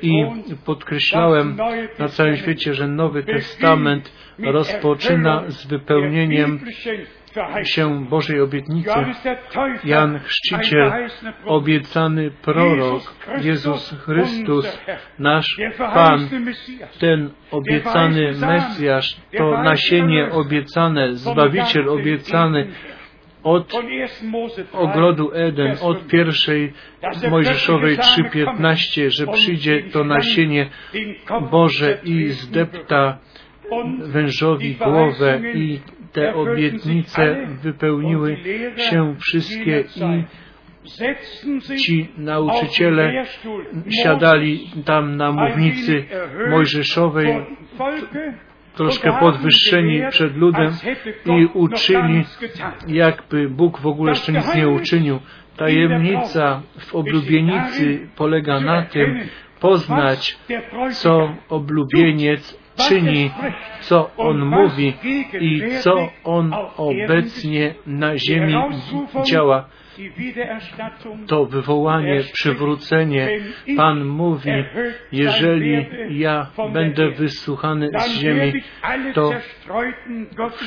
[0.02, 0.26] i
[0.66, 1.58] podkreślałem
[2.00, 6.60] na całym świecie, że Nowy Testament rozpoczyna z wypełnieniem
[7.64, 8.90] się Bożej obietnicy.
[9.84, 11.10] Jan Chrzciciel,
[11.46, 14.82] obiecany prorok, Jezus Chrystus,
[15.20, 16.30] nasz Pan,
[17.00, 22.68] ten obiecany Mesjasz, to nasienie obiecane, Zbawiciel obiecany,
[23.44, 23.74] od
[24.74, 26.74] ogrodu Eden, od pierwszej
[27.30, 30.70] Mojżeszowej 3.15, że przyjdzie to nasienie
[31.52, 33.18] Boże i zdepta
[34.00, 35.80] wężowi głowę i
[36.12, 38.38] te obietnice wypełniły
[38.78, 43.26] się wszystkie i ci nauczyciele
[44.04, 46.06] siadali tam na mównicy
[46.50, 47.46] Mojżeszowej,
[48.76, 50.72] troszkę podwyższeni przed ludem
[51.26, 52.24] i uczyli,
[52.88, 55.20] jakby Bóg w ogóle jeszcze nic nie uczynił.
[55.58, 59.20] Tajemnica w oblubienicy polega na tym,
[59.60, 60.38] poznać,
[60.92, 63.32] co oblubieniec czyni,
[63.82, 64.94] co On mówi
[65.40, 68.56] i co On obecnie na ziemi
[69.26, 69.66] działa.
[71.28, 73.40] To wywołanie, przywrócenie.
[73.78, 74.52] Pan mówi,
[75.12, 78.54] jeżeli ja będę wysłuchany z ziemi,
[79.14, 79.32] to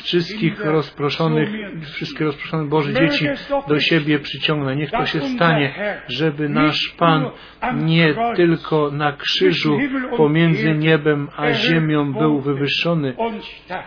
[0.03, 1.49] wszystkich rozproszonych,
[1.82, 3.26] wszystkie rozproszone Boże dzieci
[3.68, 4.76] do siebie przyciągnę.
[4.76, 5.74] Niech to się stanie,
[6.09, 7.30] żeby nasz Pan
[7.74, 9.78] nie tylko na krzyżu
[10.16, 13.14] pomiędzy niebem a ziemią był wywyższony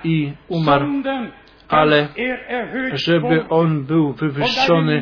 [0.04, 0.88] i umarł,
[1.70, 2.08] ale
[2.94, 5.02] żeby On był wywyższony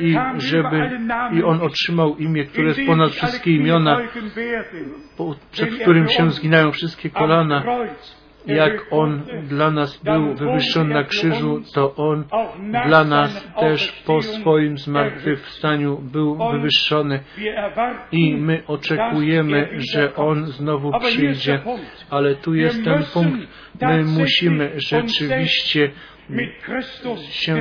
[0.00, 0.90] i żeby
[1.32, 4.00] i On otrzymał imię, które jest ponad wszystkie imiona,
[5.52, 7.64] przed którym się zginają wszystkie kolana.
[8.46, 12.24] Jak On dla nas był wywyższony na krzyżu, to On
[12.86, 17.20] dla nas też po swoim zmartwychwstaniu był wywyższony
[18.12, 21.60] i my oczekujemy, że On znowu przyjdzie.
[22.10, 23.40] Ale tu jest ten punkt,
[23.80, 25.90] my musimy rzeczywiście
[27.30, 27.60] się,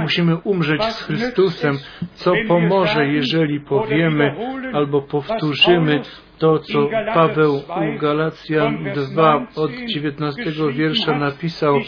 [0.00, 1.78] musimy umrzeć z Chrystusem,
[2.14, 4.34] co pomoże, jeżeli powiemy
[4.72, 6.00] albo powtórzymy
[6.38, 11.80] to, co Paweł u Galacjan 2 od 19 wiersza napisał,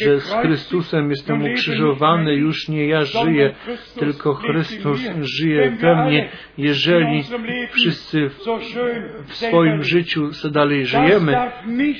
[0.00, 3.54] że z Chrystusem jestem ukrzyżowany, już nie ja żyję,
[3.98, 6.28] tylko Chrystus żyje we mnie.
[6.58, 7.22] Jeżeli
[7.70, 8.30] wszyscy
[9.26, 11.36] w swoim życiu co dalej żyjemy,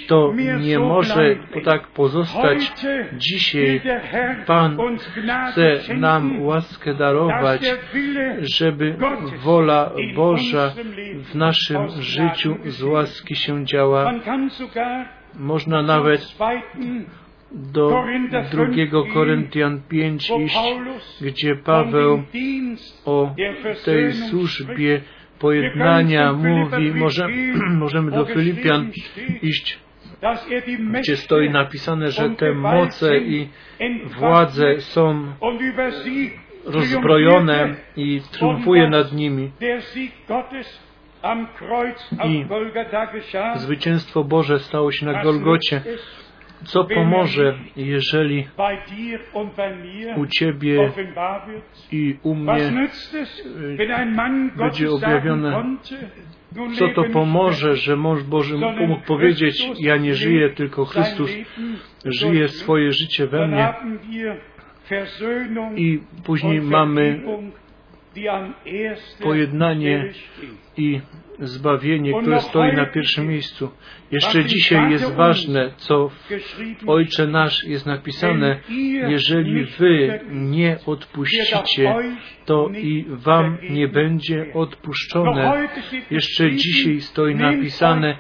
[0.07, 2.73] to nie może tak pozostać.
[3.13, 3.81] Dzisiaj
[4.47, 4.79] Pan
[5.51, 7.61] chce nam łaskę darować,
[8.41, 8.97] żeby
[9.43, 10.73] wola Boża
[11.33, 14.13] w naszym życiu z łaski się działa.
[15.39, 16.37] Można nawet
[17.53, 18.05] do
[18.51, 20.59] drugiego Koryntian 5 iść,
[21.21, 22.23] gdzie Paweł
[23.05, 23.35] o
[23.85, 25.01] tej służbie
[25.39, 27.29] pojednania mówi, może,
[27.85, 28.91] możemy do Filipian
[29.43, 29.85] iść
[31.01, 33.49] gdzie stoi napisane, że te moce i
[34.19, 35.33] władze są
[36.65, 39.51] rozbrojone i triumfuje nad nimi.
[42.25, 42.45] I
[43.59, 45.83] zwycięstwo Boże stało się na Golgocie.
[46.65, 48.47] Co pomoże, jeżeli
[50.17, 50.91] u Ciebie
[51.93, 52.89] i u mnie
[54.57, 55.77] będzie objawione?
[56.79, 58.57] co to pomoże, że mąż Boży
[58.87, 61.31] mógł powiedzieć, ja nie żyję, tylko Chrystus
[62.05, 63.75] żyje swoje życie we mnie.
[65.77, 67.23] I później mamy
[69.23, 70.13] pojednanie
[70.77, 71.01] i
[71.41, 73.71] zbawienie, które stoi na pierwszym miejscu.
[74.11, 78.61] Jeszcze dzisiaj jest ważne, co w Ojcze Nasz jest napisane,
[79.09, 81.95] jeżeli Wy nie odpuścicie,
[82.45, 85.69] to i Wam nie będzie odpuszczone.
[86.11, 88.17] Jeszcze dzisiaj stoi napisane,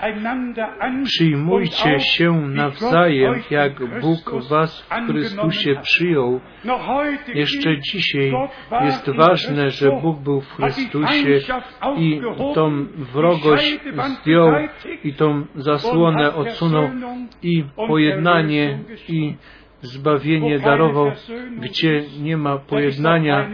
[1.04, 6.40] przyjmujcie się nawzajem, jak Bóg Was w Chrystusie przyjął.
[7.34, 8.32] Jeszcze dzisiaj
[8.84, 11.40] jest ważne, że Bóg był w Chrystusie
[11.96, 12.20] i
[12.54, 13.80] tą wrogość
[14.20, 14.52] zdjął
[15.04, 16.90] i tą zasłonę odsunął
[17.42, 18.78] i pojednanie
[19.08, 19.34] i
[19.80, 21.12] zbawienie darował.
[21.58, 23.50] Gdzie nie ma pojednania,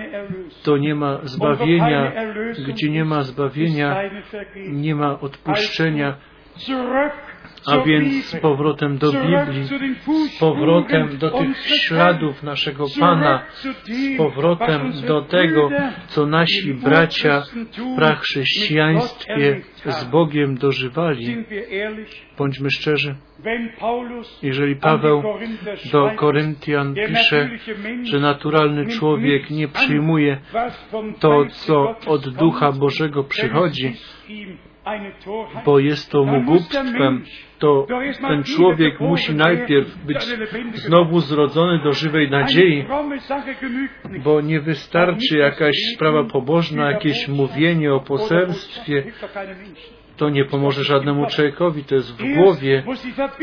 [0.63, 2.13] to nie ma zbawienia.
[2.69, 4.03] Gdzie nie ma zbawienia,
[4.69, 6.17] nie ma odpuszczenia.
[7.67, 9.65] A więc z powrotem do Biblii,
[10.29, 13.43] z powrotem do tych śladów naszego Pana,
[13.85, 15.71] z powrotem do tego,
[16.07, 21.45] co nasi bracia w prachrześcijaństwie z Bogiem dożywali.
[22.39, 23.15] Bądźmy szczerzy.
[24.43, 25.23] Jeżeli Paweł
[25.93, 27.51] do Koryntian pisze,
[28.03, 30.41] że naturalny człowiek nie przyjmuje
[31.19, 33.97] to, co od Ducha Bożego przychodzi,
[35.65, 37.25] bo jest to mu głupstwem,
[37.61, 37.87] to
[38.21, 40.25] ten człowiek musi najpierw być
[40.75, 42.85] znowu zrodzony do żywej nadziei,
[44.25, 49.05] bo nie wystarczy jakaś sprawa pobożna, jakieś mówienie o poselstwie,
[50.17, 52.83] to nie pomoże żadnemu człowiekowi, to jest w głowie.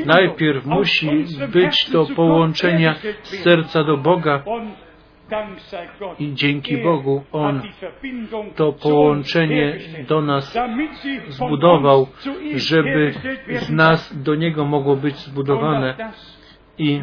[0.05, 4.43] Najpierw musi być to połączenie serca do Boga,
[6.19, 7.61] i dzięki Bogu On
[8.55, 10.57] to połączenie do nas
[11.27, 12.07] zbudował,
[12.55, 13.13] żeby
[13.47, 15.95] z nas do Niego mogło być zbudowane.
[16.79, 17.01] I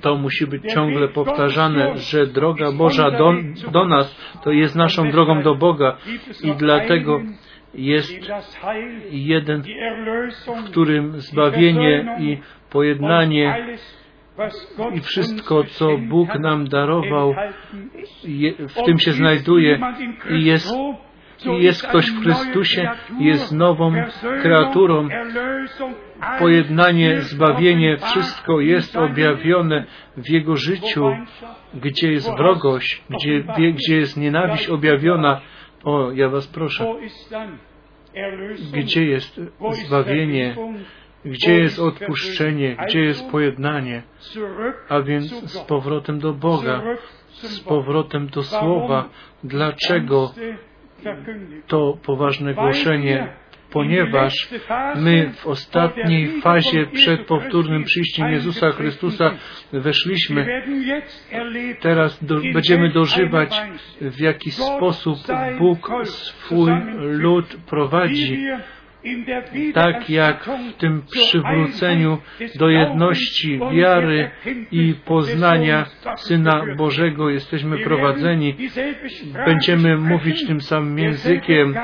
[0.00, 3.34] to musi być ciągle powtarzane, że droga Boża do,
[3.72, 5.96] do nas to jest naszą drogą do Boga.
[6.42, 7.20] i dlatego
[7.74, 8.30] jest
[9.10, 9.62] jeden,
[10.56, 12.38] w którym zbawienie i
[12.70, 13.66] pojednanie
[14.94, 17.34] i wszystko, co Bóg nam darował,
[18.58, 19.80] w tym się znajduje
[20.30, 20.74] i jest
[21.44, 23.92] jest ktoś w Chrystusie, jest nową
[24.42, 25.08] kreaturą.
[26.38, 29.84] Pojednanie, zbawienie, wszystko jest objawione
[30.16, 31.16] w Jego życiu,
[31.74, 35.40] gdzie jest wrogość, gdzie, gdzie jest nienawiść objawiona.
[35.84, 36.94] O, ja Was proszę,
[38.72, 39.40] gdzie jest
[39.86, 40.56] zbawienie,
[41.26, 44.02] gdzie jest odpuszczenie, gdzie jest pojednanie,
[44.88, 46.82] a więc z powrotem do Boga,
[47.28, 49.08] z powrotem do Słowa.
[49.44, 50.34] Dlaczego
[51.66, 53.28] to poważne głoszenie?
[53.70, 54.48] Ponieważ
[54.96, 59.30] my w ostatniej fazie przed powtórnym przyjściem Jezusa Chrystusa
[59.72, 60.62] weszliśmy,
[61.80, 63.62] teraz do, będziemy dożywać,
[64.00, 65.18] w jaki sposób
[65.58, 68.46] Bóg swój lud prowadzi
[69.74, 72.18] tak jak w tym przywróceniu
[72.58, 74.30] do jedności wiary
[74.72, 75.86] i poznania
[76.16, 78.56] Syna Bożego jesteśmy prowadzeni.
[79.46, 81.74] Będziemy mówić tym samym językiem.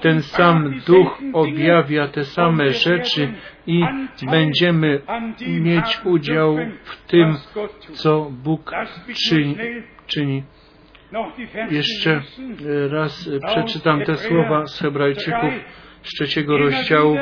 [0.00, 3.32] Ten sam Duch objawia te same rzeczy
[3.66, 3.84] i
[4.30, 5.00] będziemy
[5.60, 7.36] mieć udział w tym,
[7.92, 8.72] co Bóg
[9.28, 9.56] czyni.
[10.06, 10.42] czyni.
[11.70, 12.22] Jeszcze
[12.90, 15.52] raz przeczytam te słowa z Hebrajczyków
[16.02, 17.16] z trzeciego rozdziału.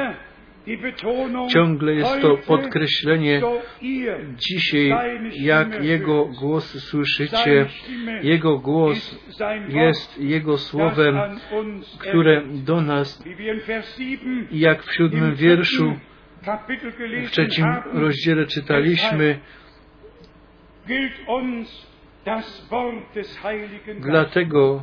[1.48, 3.40] Ciągle jest to podkreślenie
[4.34, 7.66] dzisiaj, jak Jego głos słyszycie.
[8.22, 9.20] Jego głos
[9.68, 11.18] jest Jego słowem,
[11.98, 13.24] które do nas,
[14.52, 15.96] jak w siódmym wierszu,
[17.26, 19.38] w trzecim rozdziale czytaliśmy,
[24.00, 24.82] dlatego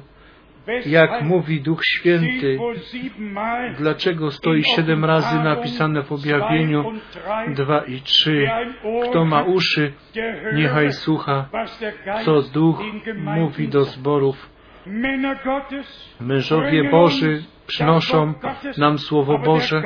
[0.86, 2.60] jak mówi Duch Święty,
[3.78, 6.92] dlaczego stoi siedem razy napisane w objawieniu
[7.48, 8.50] dwa i trzy.
[9.10, 9.94] Kto ma uszy,
[10.54, 11.50] niechaj słucha,
[12.26, 12.82] co Duch
[13.16, 14.50] mówi do zborów.
[16.20, 18.34] Mężowie Boży przynoszą
[18.78, 19.84] nam Słowo Boże,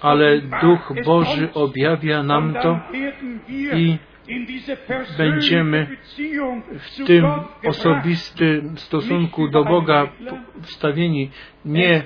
[0.00, 2.80] ale Duch Boży objawia nam to
[3.72, 3.98] i
[5.18, 5.96] będziemy
[6.78, 7.26] w tym
[7.64, 10.08] osobistym stosunku do Boga
[10.62, 11.30] wstawieni
[11.64, 12.02] nie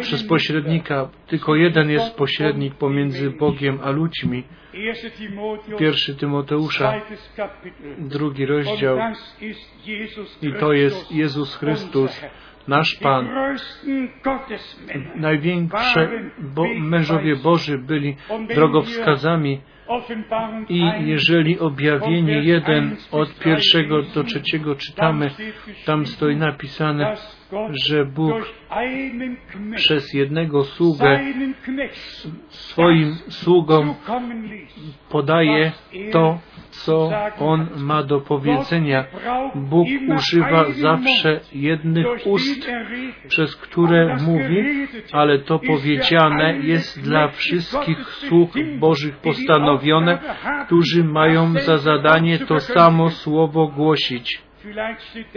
[0.00, 4.44] przez pośrednika, tylko jeden jest pośrednik pomiędzy Bogiem a ludźmi.
[5.78, 7.00] Pierwszy Tymoteusza,
[7.98, 8.98] drugi rozdział
[10.42, 12.24] i to jest Jezus Chrystus,
[12.68, 13.28] nasz Pan.
[15.14, 16.08] Największe
[16.38, 18.16] bo mężowie Boży byli
[18.54, 19.60] drogowskazami
[20.68, 25.30] i jeżeli objawienie jeden od pierwszego do trzeciego czytamy,
[25.86, 27.16] tam stoi napisane,
[27.88, 28.34] że Bóg
[29.76, 31.20] przez jednego sługę
[32.48, 33.94] swoim sługom
[35.10, 35.72] podaje
[36.12, 36.38] to,
[36.70, 39.04] co on ma do powiedzenia.
[39.54, 42.68] Bóg używa zawsze jednych ust,
[43.28, 44.64] przez które mówi,
[45.12, 49.16] ale to powiedziane jest dla wszystkich sług Bożych
[49.78, 50.18] postanowione,
[50.66, 54.47] którzy mają za zadanie to samo słowo głosić.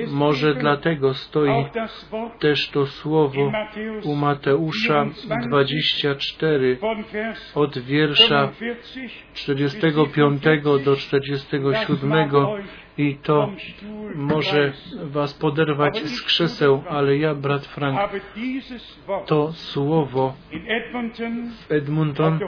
[0.07, 1.65] Może dlatego stoi
[2.39, 3.51] też to słowo
[4.03, 5.05] u Mateusza
[5.47, 6.77] 24
[7.55, 8.51] od wiersza
[9.33, 10.43] 45
[10.85, 12.29] do 47
[12.97, 13.49] i to
[14.15, 14.73] może
[15.03, 17.99] was poderwać z krzeseł, ale ja, brat Frank,
[19.25, 20.33] to słowo
[21.67, 22.39] w Edmonton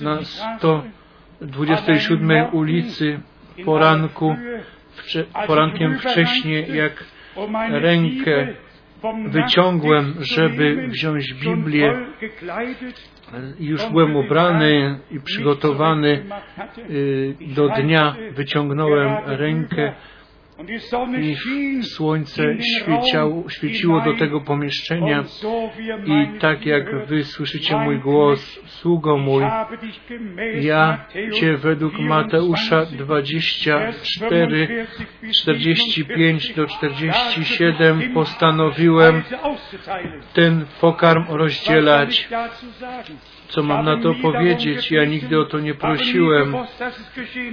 [0.00, 3.20] na 127 ulicy
[3.64, 4.36] poranku
[5.46, 7.04] porankiem wcześniej, jak
[7.70, 8.48] rękę
[9.26, 12.06] wyciągłem, żeby wziąć Biblię.
[13.60, 16.24] Już byłem ubrany i przygotowany
[16.90, 18.16] y, do dnia.
[18.32, 19.92] Wyciągnąłem rękę
[21.20, 25.24] i słońce świeciało, świeciło do tego pomieszczenia.
[26.06, 29.44] I tak jak wy słyszycie mój głos, sługo mój,
[30.60, 34.86] ja Cię według Mateusza 24,
[35.42, 39.22] 45 do 47 postanowiłem
[40.32, 42.28] ten pokarm rozdzielać.
[43.52, 44.90] Co mam na to powiedzieć?
[44.90, 46.54] Ja nigdy o to nie prosiłem.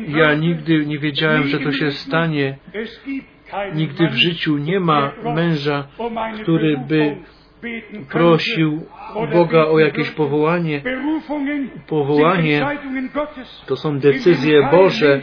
[0.07, 2.57] Ja nigdy nie wiedziałem, że to się stanie.
[3.76, 5.88] Nigdy w życiu nie ma męża,
[6.43, 7.17] który by
[8.10, 8.86] prosił
[9.34, 10.81] Boga o jakieś powołanie.
[11.88, 12.65] Powołanie
[13.65, 15.22] to są decyzje Boże,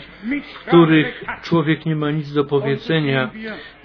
[0.54, 3.30] w których człowiek nie ma nic do powiedzenia.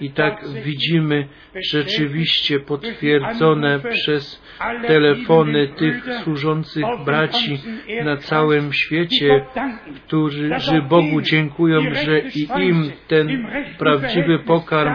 [0.00, 1.28] I tak widzimy
[1.70, 4.42] rzeczywiście potwierdzone przez
[4.86, 7.60] telefony tych służących braci
[8.04, 9.44] na całym świecie,
[10.06, 10.50] którzy
[10.88, 13.46] Bogu dziękują, że i im ten
[13.78, 14.94] prawdziwy pokarm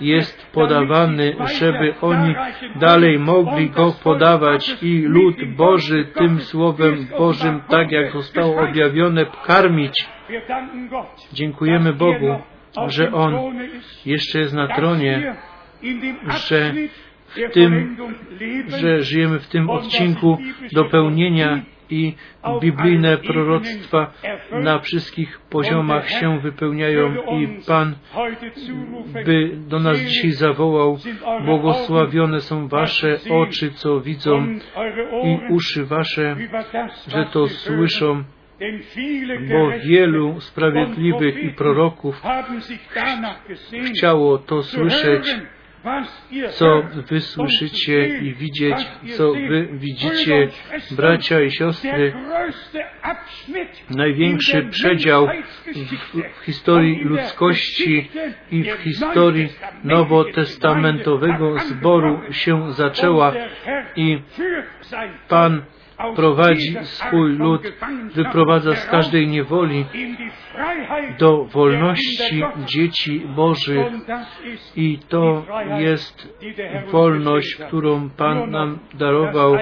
[0.00, 2.34] jest podawany, żeby oni
[2.94, 9.92] dalej mogli go podawać i lud Boży tym Słowem Bożym, tak jak zostało objawione, karmić.
[11.32, 12.38] Dziękujemy Bogu,
[12.86, 13.34] że On
[14.06, 15.34] jeszcze jest na tronie,
[16.48, 16.72] że
[17.26, 17.96] w tym,
[18.66, 20.38] że żyjemy w tym odcinku
[20.72, 22.14] dopełnienia i
[22.60, 24.12] biblijne proroctwa
[24.52, 27.94] na wszystkich poziomach się wypełniają i Pan
[29.24, 30.98] by do nas dzisiaj zawołał,
[31.44, 34.46] błogosławione są Wasze oczy, co widzą
[35.24, 36.36] i uszy Wasze,
[37.08, 38.24] że to słyszą,
[39.48, 42.22] bo wielu sprawiedliwych i proroków
[43.84, 45.36] chciało to słyszeć,
[46.50, 48.76] co wy słyszycie i widzieć,
[49.16, 50.48] co wy widzicie,
[50.90, 52.12] bracia i siostry,
[53.90, 55.28] największy przedział
[56.40, 58.10] w, historii ludzkości
[58.50, 59.48] i w historii
[59.84, 63.34] nowotestamentowego zboru się zaczęła
[63.96, 64.18] i
[65.28, 65.62] Pan
[66.16, 67.62] prowadzi swój lud,
[68.14, 69.84] wyprowadza z każdej niewoli
[71.18, 73.86] do wolności dzieci Bożych.
[74.76, 75.44] I to
[75.78, 76.38] jest
[76.90, 79.56] wolność, którą Pan nam darował.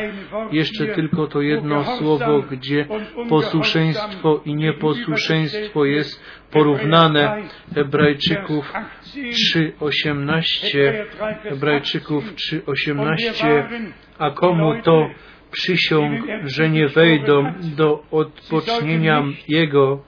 [0.53, 2.87] Jeszcze tylko to jedno słowo, gdzie
[3.29, 7.43] posłuszeństwo i nieposłuszeństwo jest porównane.
[7.75, 8.73] Hebrajczyków
[9.55, 11.05] 3.18
[11.43, 13.65] Hebrajczyków 3.18
[14.19, 15.09] a komu to
[15.53, 20.03] przysiąg, że nie wejdą do odpocznienia Jego,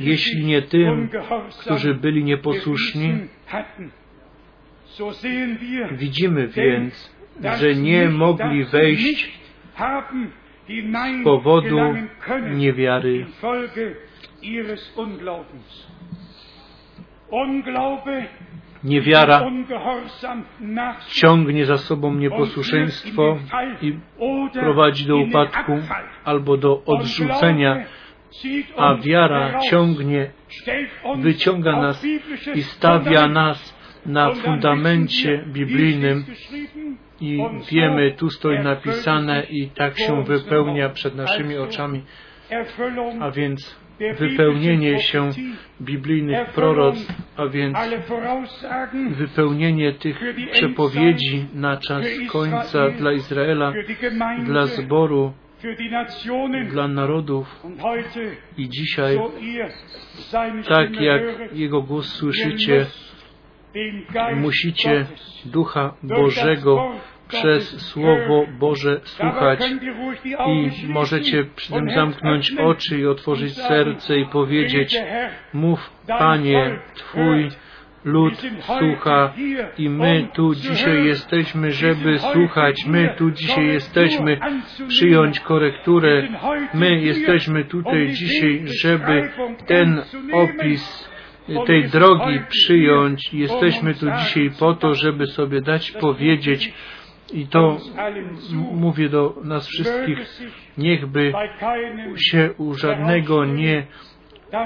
[0.00, 1.08] jeśli nie tym,
[1.60, 3.18] którzy byli nieposłuszni.
[5.92, 7.14] Widzimy więc,
[7.58, 9.40] że nie mogli wejść
[11.20, 11.78] z powodu
[12.50, 13.26] niewiary.
[18.84, 19.50] Niewiara
[21.08, 23.38] ciągnie za sobą nieposłuszeństwo
[23.82, 23.98] i
[24.52, 25.72] prowadzi do upadku
[26.24, 27.84] albo do odrzucenia,
[28.76, 30.30] a wiara ciągnie,
[31.18, 32.04] wyciąga nas
[32.54, 36.24] i stawia nas na fundamencie biblijnym
[37.20, 42.02] i wiemy, tu stoi napisane i tak się wypełnia przed naszymi oczami,
[43.20, 43.81] a więc
[44.18, 45.30] wypełnienie się
[45.80, 47.78] biblijnych proroctw, a więc
[49.10, 50.20] wypełnienie tych
[50.52, 53.72] przepowiedzi na czas końca dla Izraela,
[54.44, 55.32] dla zboru,
[56.70, 57.62] dla narodów.
[58.58, 59.18] I dzisiaj,
[60.68, 62.86] tak jak Jego głos słyszycie,
[64.36, 65.06] musicie
[65.44, 66.92] Ducha Bożego
[67.32, 69.60] przez Słowo Boże słuchać
[70.46, 74.96] i możecie przy tym zamknąć oczy i otworzyć serce i powiedzieć
[75.52, 77.48] Mów Panie, Twój
[78.04, 79.32] lud słucha
[79.78, 82.86] i my tu dzisiaj jesteśmy, żeby słuchać.
[82.86, 84.38] My tu dzisiaj jesteśmy
[84.88, 86.28] przyjąć korekturę.
[86.74, 89.30] My jesteśmy tutaj dzisiaj, żeby
[89.66, 90.02] ten
[90.32, 91.12] opis
[91.66, 93.34] tej drogi przyjąć.
[93.34, 96.72] Jesteśmy tu dzisiaj po to, żeby sobie dać powiedzieć
[97.32, 97.76] i to
[98.72, 100.18] mówię do nas wszystkich,
[100.78, 101.32] niechby
[102.30, 103.86] się u żadnego nie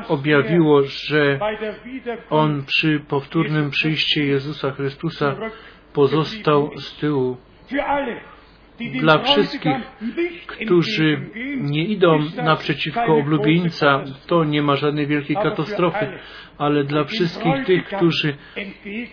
[0.08, 1.38] objawiło, że
[2.30, 5.36] On przy powtórnym przyjściu Jezusa Chrystusa
[5.92, 7.36] pozostał z tyłu.
[9.00, 9.76] Dla wszystkich,
[10.46, 11.20] którzy
[11.56, 16.06] nie idą naprzeciwko oblubieńca, to nie ma żadnej wielkiej katastrofy,
[16.58, 18.36] ale dla wszystkich tych, którzy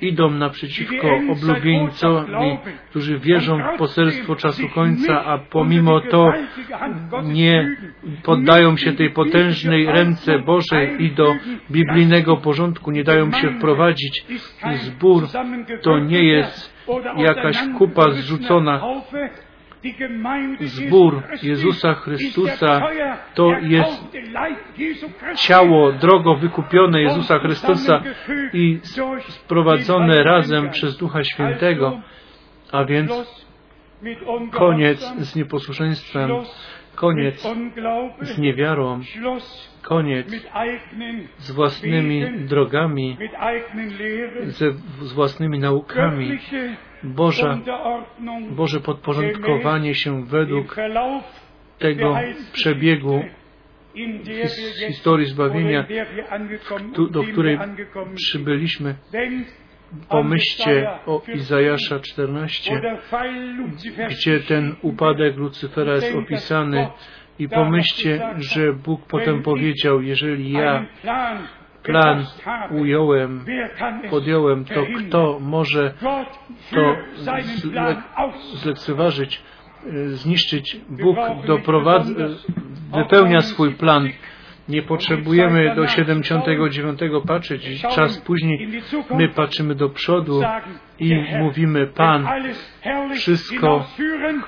[0.02, 2.58] idą naprzeciwko oblubieńcowi,
[2.90, 6.34] którzy wierzą w poselstwo czasu końca, a pomimo to
[7.24, 7.78] nie
[8.24, 11.36] poddają się tej potężnej ręce Bożej i do
[11.72, 14.26] biblijnego porządku nie dają się wprowadzić.
[14.76, 15.28] Zbór
[15.82, 16.74] to nie jest
[17.18, 18.82] jakaś kupa zrzucona,
[20.60, 22.82] Zbór Jezusa Chrystusa
[23.34, 24.18] to jest
[25.36, 28.02] ciało drogo wykupione Jezusa Chrystusa
[28.54, 28.80] i
[29.28, 32.02] sprowadzone razem przez Ducha Świętego,
[32.72, 33.12] a więc
[34.52, 36.32] koniec z nieposłuszeństwem,
[36.96, 37.48] koniec
[38.22, 39.02] z niewiarą,
[39.82, 40.48] koniec
[41.38, 43.18] z własnymi drogami,
[44.44, 46.40] ze, z własnymi naukami,
[47.04, 47.60] Boża,
[48.50, 50.76] Boże podporządkowanie się według
[51.80, 52.18] tego
[52.54, 53.24] przebiegu
[54.26, 55.86] his, historii zbawienia,
[57.12, 57.60] do której
[58.16, 58.96] przybyliśmy.
[60.10, 62.82] Pomyślcie o Izajasza 14,
[64.10, 66.88] gdzie ten upadek Lucyfera jest opisany
[67.40, 70.86] i pomyślcie, że Bóg potem powiedział, jeżeli ja
[71.84, 72.26] plan
[72.72, 73.46] ująłem,
[74.10, 75.94] podjąłem, to kto może
[76.72, 78.02] to zle
[78.54, 79.42] zlekceważyć,
[80.08, 80.78] zniszczyć?
[80.90, 82.14] Bóg doprowadza,
[82.94, 84.10] wypełnia swój plan.
[84.70, 87.82] Nie potrzebujemy do 79 patrzeć.
[87.82, 88.68] Czas później
[89.12, 90.42] my patrzymy do przodu
[91.00, 92.28] i mówimy, Pan
[93.16, 93.86] wszystko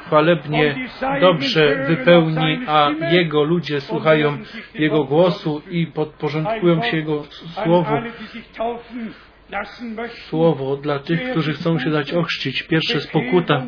[0.05, 0.75] chwalebnie,
[1.21, 4.37] dobrze wypełni, a Jego ludzie słuchają
[4.73, 7.23] Jego głosu i podporządkują się Jego
[7.63, 7.95] słowu.
[10.07, 12.63] Słowo dla tych, którzy chcą się dać ochrzcić.
[12.63, 13.63] Pierwsze spokuta,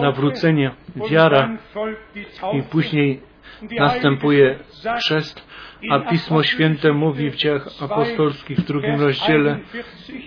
[0.00, 0.70] nawrócenie,
[1.10, 1.48] wiara
[2.52, 3.20] i później
[3.78, 4.58] następuje
[4.98, 5.46] chrzest,
[5.90, 9.58] a Pismo Święte mówi w dziejach apostolskich w drugim rozdziale,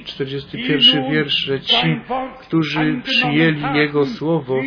[0.05, 1.99] 41 wiersz, że ci,
[2.41, 4.61] którzy przyjęli Jego Słowo,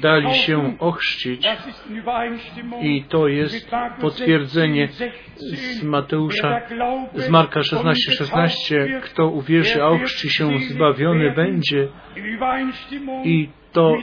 [0.00, 1.46] dali się ochrzcić.
[2.82, 3.70] I to jest
[4.00, 4.88] potwierdzenie
[5.36, 6.60] z Mateusza,
[7.14, 11.88] z Marka 16, 16, kto uwierzy, a ochrzci się, zbawiony będzie.
[13.24, 13.96] I to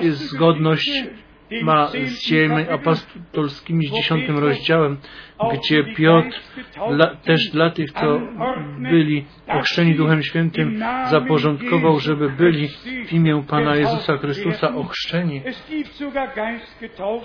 [0.00, 1.04] jest zgodność
[1.62, 4.96] ma z dziejami apostolskimi z dziesiątym rozdziałem,
[5.52, 6.40] gdzie Piotr
[7.24, 8.20] też dla tych, co
[8.78, 12.68] byli ochrzczeni Duchem Świętym, zaporządkował, żeby byli
[13.06, 15.42] w imię Pana Jezusa Chrystusa ochrzczeni.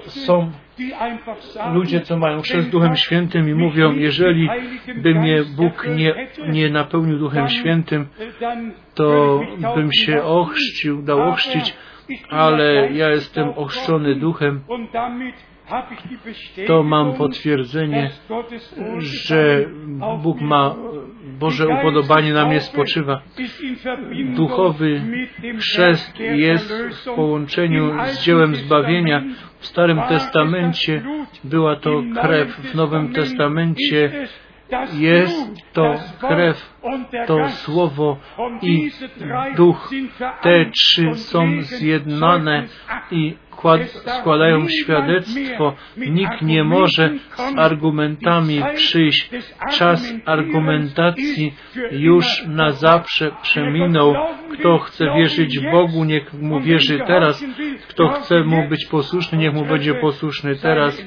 [0.08, 0.52] Są
[1.74, 4.49] ludzie, co mają chrzest Duchem Świętym i mówią, jeżeli
[4.95, 8.08] by mnie Bóg nie, nie napełnił Duchem Świętym,
[8.94, 9.41] to
[9.76, 11.74] bym się ochrzcił, dał ochrzcić,
[12.29, 14.61] ale ja jestem ochrzczony duchem,
[16.67, 18.09] to mam potwierdzenie,
[18.97, 19.65] że
[20.23, 20.75] Bóg ma
[21.39, 23.21] Boże upodobanie na mnie spoczywa.
[24.35, 25.01] Duchowy
[25.59, 29.23] Chrzest jest w połączeniu z dziełem zbawienia.
[29.59, 31.01] W Starym Testamencie
[31.43, 34.27] była to krew, w Nowym Testamencie
[34.94, 36.80] jest to krew,
[37.27, 38.18] to słowo
[38.61, 38.91] i
[39.56, 39.89] duch.
[40.41, 42.68] Te trzy są zjednane
[43.11, 43.35] i
[44.19, 45.73] składają świadectwo.
[45.97, 49.29] Nikt nie może z argumentami przyjść.
[49.71, 51.53] Czas argumentacji
[51.91, 54.15] już na zawsze przeminął.
[54.51, 57.45] Kto chce wierzyć Bogu, niech mu wierzy teraz.
[57.88, 61.01] Kto chce mu być posłuszny, niech mu będzie posłuszny teraz.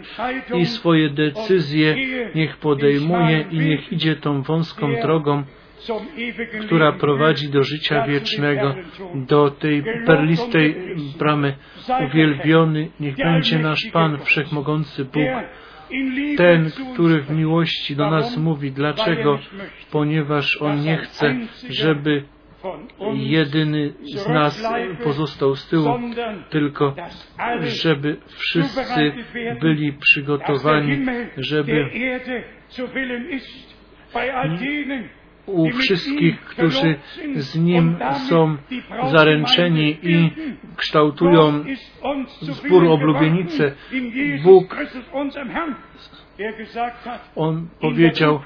[0.54, 1.96] I swoje decyzje
[2.34, 5.44] niech podejmuje i niech idzie tą wąską drogą
[6.66, 8.74] która prowadzi do życia wiecznego,
[9.14, 10.76] do tej perlistej
[11.18, 11.56] bramy.
[12.06, 15.28] Uwielbiony niech będzie nasz Pan, Wszechmogący Bóg,
[16.36, 18.72] ten, który w miłości do nas mówi.
[18.72, 19.38] Dlaczego?
[19.90, 21.36] Ponieważ On nie chce,
[21.70, 22.22] żeby
[23.14, 24.72] jedyny z nas
[25.04, 25.98] pozostał z tyłu,
[26.50, 26.94] tylko
[27.62, 29.12] żeby wszyscy
[29.60, 31.90] byli przygotowani, żeby
[35.52, 36.94] u wszystkich, którzy
[37.34, 37.96] z Nim
[38.28, 38.56] są
[39.10, 40.30] zaręczeni i
[40.76, 41.64] kształtują
[42.40, 43.72] zbór oblubienicy.
[44.42, 44.76] Bóg,
[47.36, 48.40] On powiedział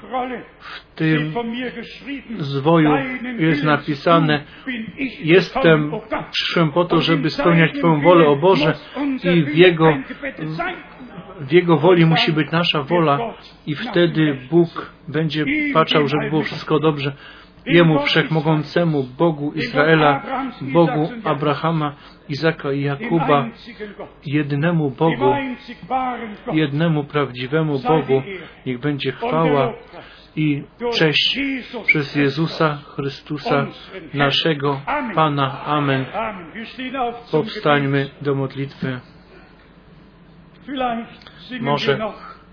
[0.59, 1.33] w tym
[2.37, 2.89] zwoju
[3.39, 4.43] jest napisane
[5.19, 5.91] jestem,
[6.31, 8.73] przyszłem po to, żeby spełniać Twoją wolę, o Boże
[9.35, 9.97] i w Jego
[11.39, 13.19] w Jego woli musi być nasza wola
[13.67, 17.15] i wtedy Bóg będzie patrzał, żeby było wszystko dobrze.
[17.65, 20.23] Jemu Wszechmogącemu, Bogu Izraela,
[20.61, 21.95] Bogu Abrahama,
[22.29, 23.45] Izaka i Jakuba,
[24.25, 25.33] jednemu Bogu,
[26.53, 28.21] jednemu prawdziwemu Bogu,
[28.65, 29.73] niech będzie chwała
[30.35, 30.63] i
[30.93, 31.39] cześć
[31.85, 33.67] przez Jezusa Chrystusa,
[34.13, 34.81] naszego
[35.15, 35.65] Pana.
[35.65, 36.05] Amen.
[37.31, 38.99] Powstańmy do modlitwy.
[41.61, 41.99] Może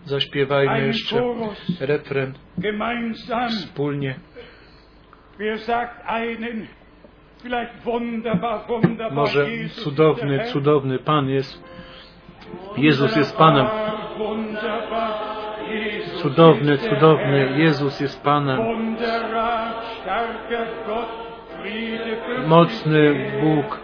[0.04, 1.22] zaśpiewajmy jeszcze
[1.80, 2.32] refren
[3.48, 4.14] wspólnie.
[9.10, 11.64] Może cudowny, cudowny Pan jest.
[12.76, 13.66] Jezus jest Panem.
[16.22, 18.60] Cudowny, cudowny Jezus jest Panem.
[22.46, 23.81] Mocny Bóg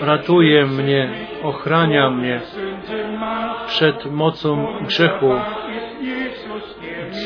[0.00, 1.10] ratuje mnie,
[1.42, 2.40] ochrania mnie
[3.66, 5.30] przed mocą grzechu.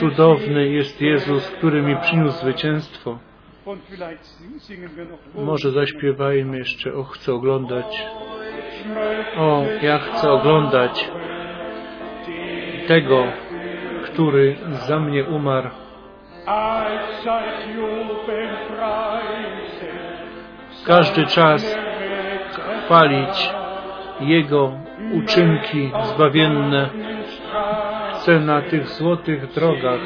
[0.01, 3.18] Cudowny jest Jezus, który mi przyniósł zwycięstwo.
[5.35, 8.06] Może zaśpiewajmy jeszcze, o chcę oglądać.
[9.36, 11.10] O, ja chcę oglądać
[12.89, 13.24] tego,
[14.05, 15.70] który za mnie umarł.
[20.86, 21.76] Każdy czas
[22.84, 23.50] chwalić
[24.20, 24.72] Jego
[25.12, 26.90] uczynki zbawienne.
[28.14, 30.00] Chcę na tych złotych drogach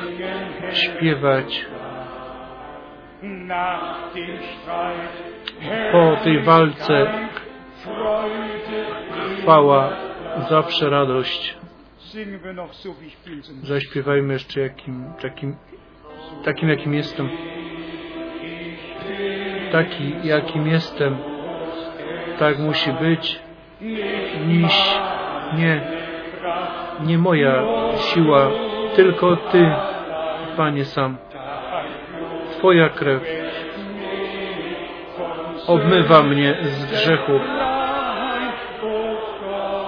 [0.73, 1.67] śpiewać
[5.93, 7.07] po tej walce
[9.43, 9.93] chwała,
[10.51, 11.57] zawsze radość.
[13.63, 15.57] Zaśpiewajmy jeszcze jakim, takim,
[16.45, 17.29] takim jakim jestem.
[19.73, 21.17] Taki jakim jestem,
[22.39, 23.41] tak musi być.
[24.47, 24.99] Niż
[25.57, 25.81] nie,
[27.05, 27.63] nie moja
[27.97, 28.51] siła,
[28.97, 29.73] tylko Ty,
[30.57, 31.17] Panie sam.
[32.51, 33.23] Twoja krew
[35.67, 37.41] obmywa mnie z grzechu.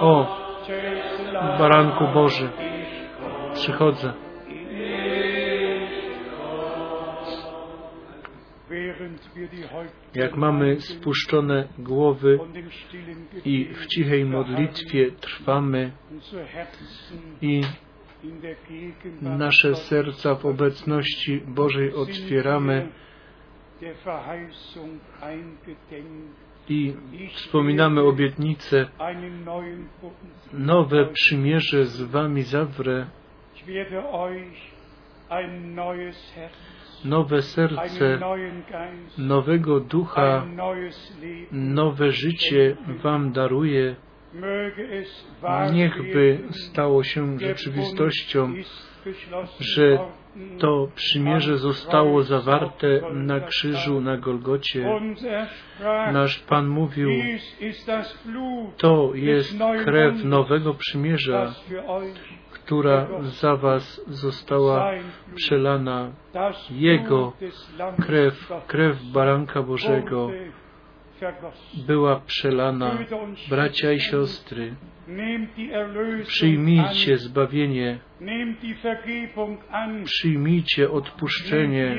[0.01, 0.25] O,
[1.59, 2.49] Baranku Boży,
[3.53, 4.24] przychodzę.
[10.15, 12.39] Jak mamy spuszczone głowy
[13.45, 15.91] i w cichej modlitwie trwamy
[17.41, 17.61] i
[19.21, 22.89] nasze serca w obecności Bożej otwieramy
[26.69, 26.93] i
[27.33, 28.87] wspominamy obietnicę,
[30.53, 33.07] nowe przymierze z Wami zawrę,
[37.05, 38.19] nowe serce,
[39.17, 40.45] nowego ducha,
[41.51, 43.95] nowe życie Wam daruję.
[45.73, 48.53] Niechby stało się rzeczywistością,
[49.59, 49.99] że
[50.59, 54.99] to przymierze zostało zawarte na krzyżu na Golgocie.
[56.13, 57.09] Nasz Pan mówił,
[58.77, 61.53] to jest krew nowego przymierza,
[62.65, 64.91] która za Was została
[65.35, 66.11] przelana.
[66.71, 67.33] Jego
[68.01, 70.31] krew, krew Baranka Bożego,
[71.87, 72.97] była przelana.
[73.49, 74.75] Bracia i siostry,
[76.23, 77.99] przyjmijcie zbawienie,
[80.03, 81.97] przyjmijcie odpuszczenie,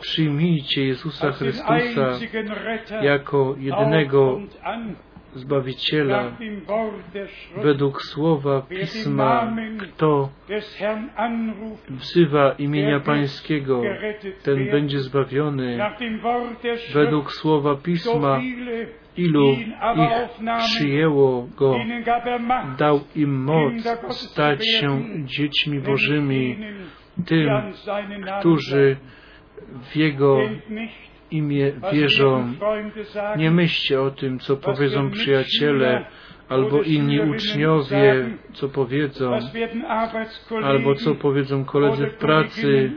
[0.00, 2.18] przyjmijcie Jezusa Chrystusa
[3.02, 4.40] jako jedynego
[5.34, 6.36] Zbawiciela
[7.62, 10.28] według słowa Pisma, kto
[11.90, 13.82] wzywa imienia Pańskiego,
[14.42, 15.78] ten będzie zbawiony.
[16.94, 18.40] Według słowa Pisma,
[19.16, 21.76] ilu ich przyjęło Go,
[22.78, 23.72] dał im moc
[24.10, 26.56] stać się dziećmi Bożymi,
[27.26, 27.48] tym,
[28.40, 28.96] którzy
[29.82, 30.38] w Jego
[31.34, 32.52] imię wierzą.
[33.36, 36.06] Nie myślcie o tym, co powiedzą przyjaciele
[36.48, 39.38] albo inni uczniowie, co powiedzą,
[40.62, 42.92] albo co powiedzą koledzy w pracy.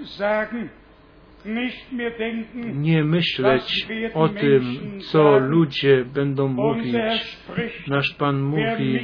[2.74, 4.62] Nie myśleć o tym,
[5.00, 6.96] co ludzie będą mówić.
[7.88, 9.00] Nasz Pan mówi,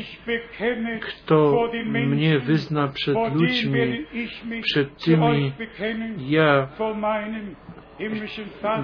[1.01, 4.05] kto mnie wyzna przed ludźmi,
[4.61, 5.51] przed tymi,
[6.18, 6.68] ja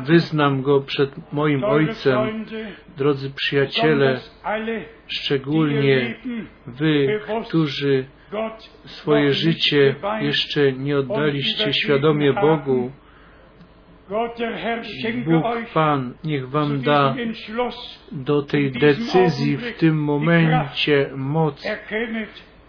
[0.03, 2.45] Wyznam go przed moim Ojcem.
[2.98, 4.19] Drodzy przyjaciele,
[5.07, 6.15] szczególnie
[6.68, 8.06] wy, którzy
[8.86, 12.91] swoje życie jeszcze nie oddaliście świadomie Bogu,
[15.26, 17.15] Bóg Pan niech Wam da
[18.11, 21.68] do tej decyzji w tym momencie moc.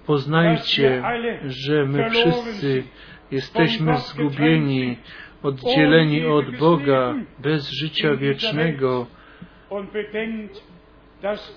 [0.06, 1.02] Poznajcie,
[1.46, 2.82] że my wszyscy
[3.30, 4.96] jesteśmy zgubieni,
[5.42, 9.06] oddzieleni od Boga, bez życia wiecznego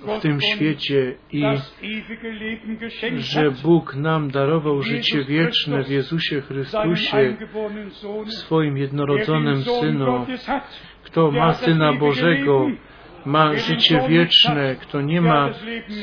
[0.07, 1.43] w tym świecie i
[3.17, 7.37] że Bóg nam darował życie wieczne w Jezusie Chrystusie,
[8.25, 10.25] w swoim jednorodzonym Synu.
[11.03, 12.69] Kto ma Syna Bożego,
[13.25, 14.75] ma życie wieczne.
[14.75, 15.49] Kto nie ma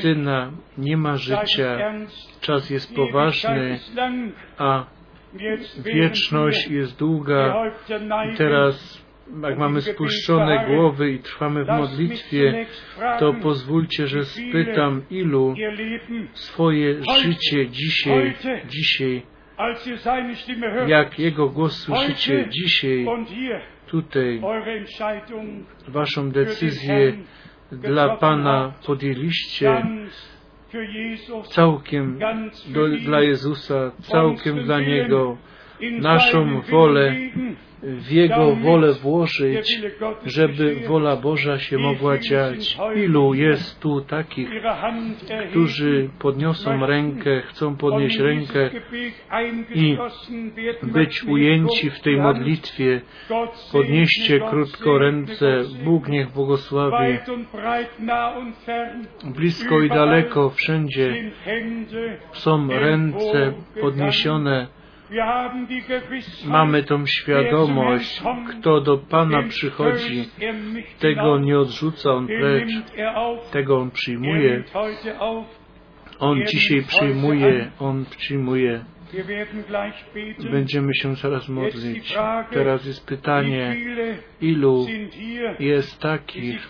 [0.01, 1.93] Syna, nie ma życia.
[2.41, 3.79] Czas jest poważny,
[4.57, 4.85] a
[5.85, 7.71] wieczność jest długa.
[8.33, 9.01] i teraz
[9.43, 12.65] jak mamy spuszczone głowy i trwamy w modlitwie,
[13.19, 15.55] to pozwólcie, że spytam, ilu
[16.33, 18.33] swoje życie dzisiaj,
[18.67, 19.21] dzisiaj,
[20.87, 23.05] jak Jego głos słyszycie dzisiaj,
[23.87, 24.41] tutaj,
[25.87, 27.13] Waszą decyzję
[27.71, 29.83] dla Pana podjęliście,
[31.49, 32.19] całkiem
[32.67, 35.37] do, dla Jezusa, całkiem dla Niego,
[35.99, 37.15] naszą wolę
[37.83, 39.81] w Jego wolę włożyć,
[40.25, 42.77] żeby wola Boża się mogła dziać.
[42.95, 44.49] Ilu jest tu takich,
[45.49, 48.69] którzy podniosą rękę, chcą podnieść rękę
[49.75, 49.97] i
[50.83, 53.01] być ujęci w tej modlitwie.
[53.71, 57.17] Podnieście krótko ręce, Bóg niech błogosławi.
[59.23, 61.31] Blisko i daleko, wszędzie
[62.33, 64.80] są ręce podniesione
[66.45, 70.29] Mamy tą świadomość, kto do Pana przychodzi,
[70.99, 72.71] tego nie odrzuca On precz,
[73.51, 74.63] tego On przyjmuje.
[76.19, 78.85] On dzisiaj przyjmuje, On przyjmuje.
[80.51, 82.15] Będziemy się zaraz modlić.
[82.51, 83.75] Teraz jest pytanie,
[84.41, 84.87] ilu
[85.59, 86.69] jest takich,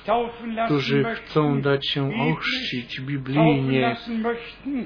[0.66, 3.96] którzy chcą dać się ochrzcić biblijnie,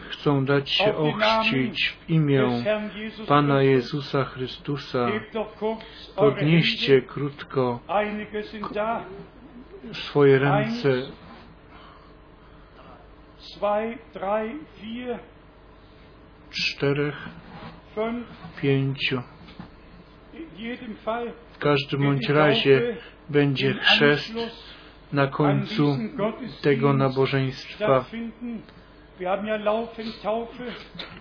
[0.09, 2.63] chcą dać się ochrzcić w imię
[3.27, 5.11] Pana Jezusa Chrystusa.
[6.15, 7.79] Podnieście krótko
[9.91, 10.89] swoje ręce.
[16.49, 17.29] Czterech,
[18.61, 19.21] pięciu.
[21.53, 22.97] W każdym bądź razie
[23.29, 24.33] będzie chrzest
[25.13, 25.97] na końcu
[26.61, 28.05] tego nabożeństwa.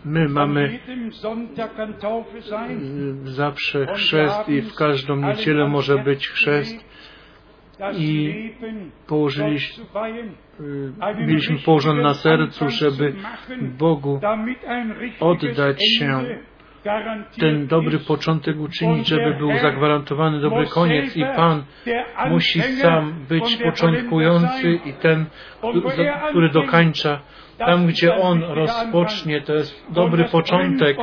[0.05, 0.79] My mamy
[3.25, 6.85] zawsze chrzest i w każdą niedzielę może być chrzest.
[7.99, 8.53] i
[9.07, 9.85] położyliśmy,
[11.19, 13.15] mieliśmy położone na sercu, żeby
[13.79, 14.21] Bogu
[15.21, 16.25] oddać się
[17.41, 21.65] ten dobry początek uczynić, żeby był zagwarantowany dobry koniec i Pan
[22.31, 25.27] musi sam być początkujący i ten,
[26.31, 27.21] który dokańcza.
[27.59, 30.97] Tam, gdzie On rozpocznie, to jest dobry początek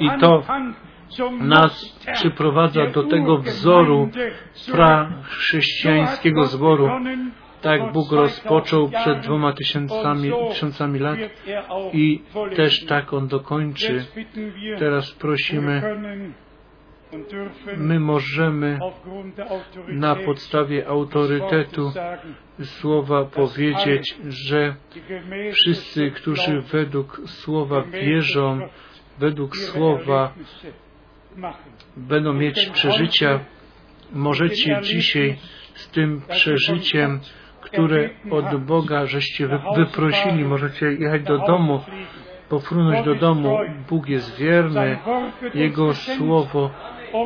[0.00, 0.42] i to
[1.40, 4.10] nas przyprowadza do tego wzoru
[4.72, 6.90] pra-chrześcijańskiego zboru,
[7.62, 11.18] tak Bóg rozpoczął przed dwoma tysiącami, tysiącami lat
[11.92, 12.22] i
[12.56, 14.04] też tak On dokończy.
[14.78, 15.82] Teraz prosimy,
[17.76, 18.78] My możemy
[19.88, 21.92] na podstawie autorytetu
[22.62, 24.74] słowa powiedzieć, że
[25.52, 28.68] wszyscy, którzy według słowa wierzą,
[29.18, 30.32] według słowa
[31.96, 33.40] będą mieć przeżycia,
[34.12, 35.38] możecie dzisiaj
[35.74, 37.20] z tym przeżyciem,
[37.72, 41.80] które od Boga żeście wyprosili, możecie jechać do domu,
[42.48, 43.58] pofrunąć do domu.
[43.88, 44.98] Bóg jest wierny,
[45.54, 46.70] Jego Słowo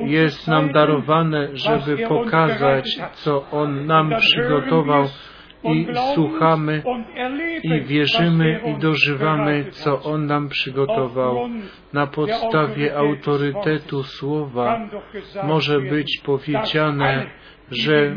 [0.04, 5.04] jest nam darowane, żeby pokazać, co On nam przygotował
[5.72, 6.82] i słuchamy
[7.62, 11.48] i wierzymy i dożywamy, co On nam przygotował.
[11.92, 14.80] Na podstawie autorytetu Słowa
[15.44, 17.26] może być powiedziane,
[17.70, 18.16] że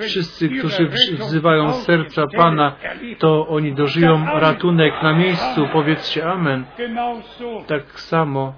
[0.00, 2.76] wszyscy, którzy wzywają serca Pana,
[3.18, 5.68] to oni dożyją ratunek na miejscu.
[5.72, 6.64] Powiedzcie Amen.
[7.66, 8.54] Tak samo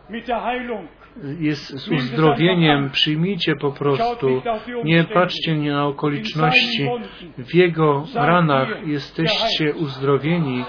[1.40, 2.90] jest uzdrowieniem.
[2.90, 4.42] Przyjmijcie po prostu.
[4.84, 6.90] Nie patrzcie nie na okoliczności.
[7.38, 10.64] W Jego ranach jesteście uzdrowieni.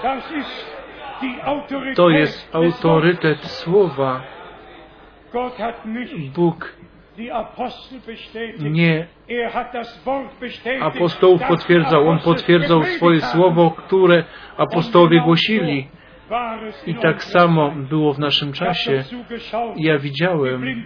[1.94, 4.22] To jest autorytet Słowa.
[6.34, 6.76] Bóg
[8.60, 9.06] nie
[10.80, 12.08] apostołów potwierdzał.
[12.08, 14.24] On potwierdzał swoje słowo, które
[14.56, 15.88] apostołowie głosili.
[16.86, 19.04] I tak samo było w naszym czasie.
[19.76, 20.84] Ja widziałem,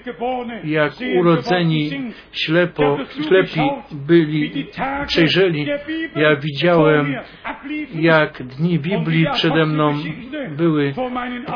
[0.65, 1.91] jak urodzeni
[2.33, 3.61] ślepo, ślepi
[3.93, 4.67] byli,
[5.07, 5.67] przejrzeli.
[6.17, 7.15] Ja widziałem,
[7.95, 9.95] jak dni Biblii przede mną
[10.57, 10.95] były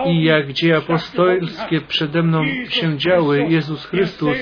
[0.07, 3.47] i jak dzieje apostolskie przede mną się działy.
[3.49, 4.37] Jezus Chrystus,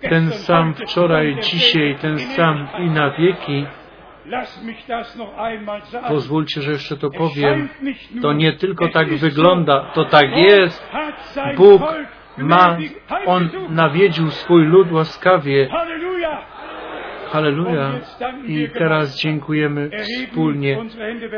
[0.00, 3.66] ten sam wczoraj, dzisiaj, ten sam i na wieki.
[6.08, 7.68] Pozwólcie, że jeszcze to powiem.
[8.22, 10.90] To nie tylko tak wygląda, to tak jest.
[11.56, 11.82] Bóg
[12.38, 12.76] ma,
[13.26, 15.68] On nawiedził swój lud łaskawie.
[17.30, 17.92] Halleluja.
[18.46, 20.78] I teraz dziękujemy wspólnie.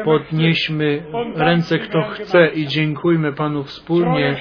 [0.05, 1.03] Podnieśmy
[1.37, 4.37] ręce, kto chce i dziękujmy Panu wspólnie.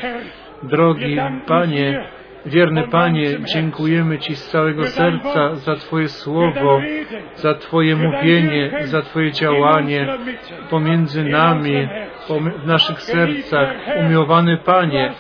[0.63, 1.17] Drogi
[1.47, 2.07] Panie,
[2.45, 6.81] Wierny Panie, dziękujemy Ci z całego serca za Twoje słowo,
[7.35, 10.07] za Twoje mówienie, za Twoje działanie
[10.69, 11.87] pomiędzy nami,
[12.63, 13.73] w naszych sercach.
[13.99, 15.13] Umiłowany Panie,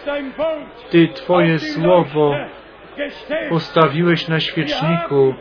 [0.89, 2.35] Ty Twoje słowo
[3.49, 5.33] postawiłeś na świeczniku.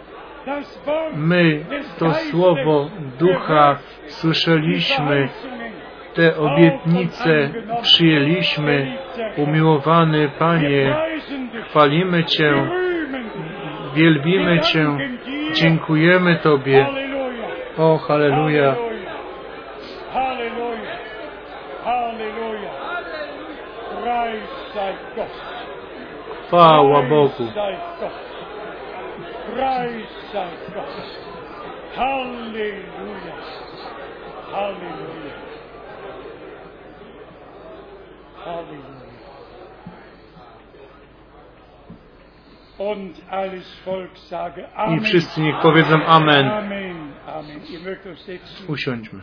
[1.17, 1.65] My
[1.99, 5.29] to słowo Ducha słyszeliśmy,
[6.15, 7.51] te obietnice
[7.83, 8.97] przyjęliśmy.
[9.37, 10.97] Umiłowany Panie,
[11.69, 12.55] chwalimy Cię,
[13.95, 14.87] wielbimy Cię,
[15.53, 16.87] dziękujemy Tobie.
[17.79, 18.75] O, halleluja.
[26.47, 27.45] Chwała Bogu.
[31.97, 33.35] Halleluja.
[34.53, 35.44] Halleluja.
[44.97, 46.51] I wszyscy niech powiedzą Amen.
[48.69, 49.21] Usiądźmy.